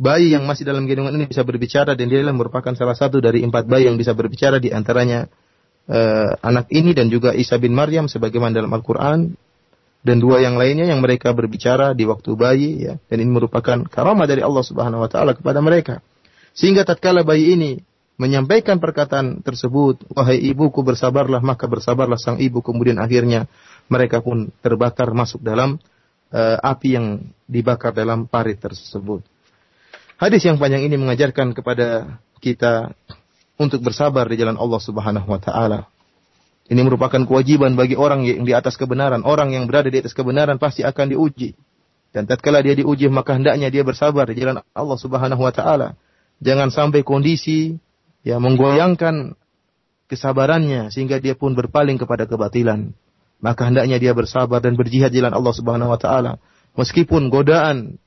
[0.00, 3.68] bayi yang masih dalam gendongan ini bisa berbicara dan dia merupakan salah satu dari empat
[3.68, 5.30] bayi yang bisa berbicara di antaranya
[5.88, 9.34] uh, anak ini dan juga Isa bin Maryam sebagaimana dalam Al-Qur'an
[10.02, 14.26] dan dua yang lainnya yang mereka berbicara di waktu bayi ya dan ini merupakan karamah
[14.26, 16.02] dari Allah Subhanahu wa taala kepada mereka.
[16.52, 17.80] Sehingga tatkala bayi ini
[18.20, 23.48] menyampaikan perkataan tersebut, wahai ibuku bersabarlah, maka bersabarlah sang ibu kemudian akhirnya
[23.88, 25.80] mereka pun terbakar masuk dalam
[26.30, 27.06] uh, api yang
[27.48, 29.24] dibakar dalam parit tersebut.
[30.20, 32.94] Hadis yang panjang ini mengajarkan kepada kita
[33.58, 35.88] untuk bersabar di jalan Allah Subhanahu wa taala.
[36.70, 39.26] Ini merupakan kewajiban bagi orang yang di atas kebenaran.
[39.26, 41.52] Orang yang berada di atas kebenaran pasti akan diuji.
[42.12, 45.98] Dan tatkala dia diuji maka hendaknya dia bersabar di jalan Allah Subhanahu wa taala.
[46.40, 47.76] Jangan sampai kondisi
[48.24, 49.36] yang menggoyangkan
[50.06, 52.92] kesabarannya sehingga dia pun berpaling kepada kebatilan.
[53.42, 56.38] maka hendaknya dia bersabar dan berjihad jalan Allah Subhanahu wa taala
[56.78, 57.98] meskipun godaan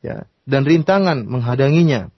[0.00, 2.14] ya dan rintangan menghadanginya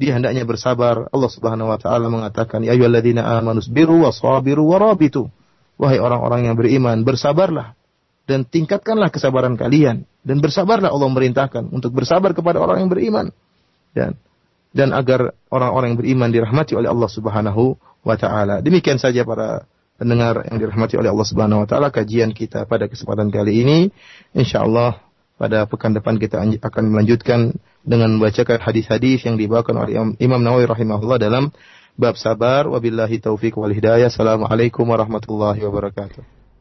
[0.00, 5.28] dia hendaknya bersabar Allah Subhanahu wa taala mengatakan ya ayyuhalladzina amanu sabiru wasabiru warabitu
[5.76, 7.76] wahai orang-orang yang beriman bersabarlah
[8.24, 13.28] dan tingkatkanlah kesabaran kalian dan bersabarlah Allah merintahkan untuk bersabar kepada orang yang beriman
[13.92, 14.16] dan
[14.72, 17.74] dan agar orang-orang yang beriman dirahmati oleh Allah Subhanahu
[18.06, 18.62] wa taala.
[18.62, 19.66] Demikian saja para
[19.98, 23.78] pendengar yang dirahmati oleh Allah Subhanahu wa taala kajian kita pada kesempatan kali ini.
[24.32, 25.02] Insyaallah
[25.36, 31.20] pada pekan depan kita akan melanjutkan dengan membacakan hadis-hadis yang dibawakan oleh Imam Nawawi rahimahullah
[31.20, 31.52] dalam
[31.96, 34.08] bab sabar wabillahi taufik wal hidayah.
[34.08, 36.39] Assalamualaikum warahmatullahi wabarakatuh.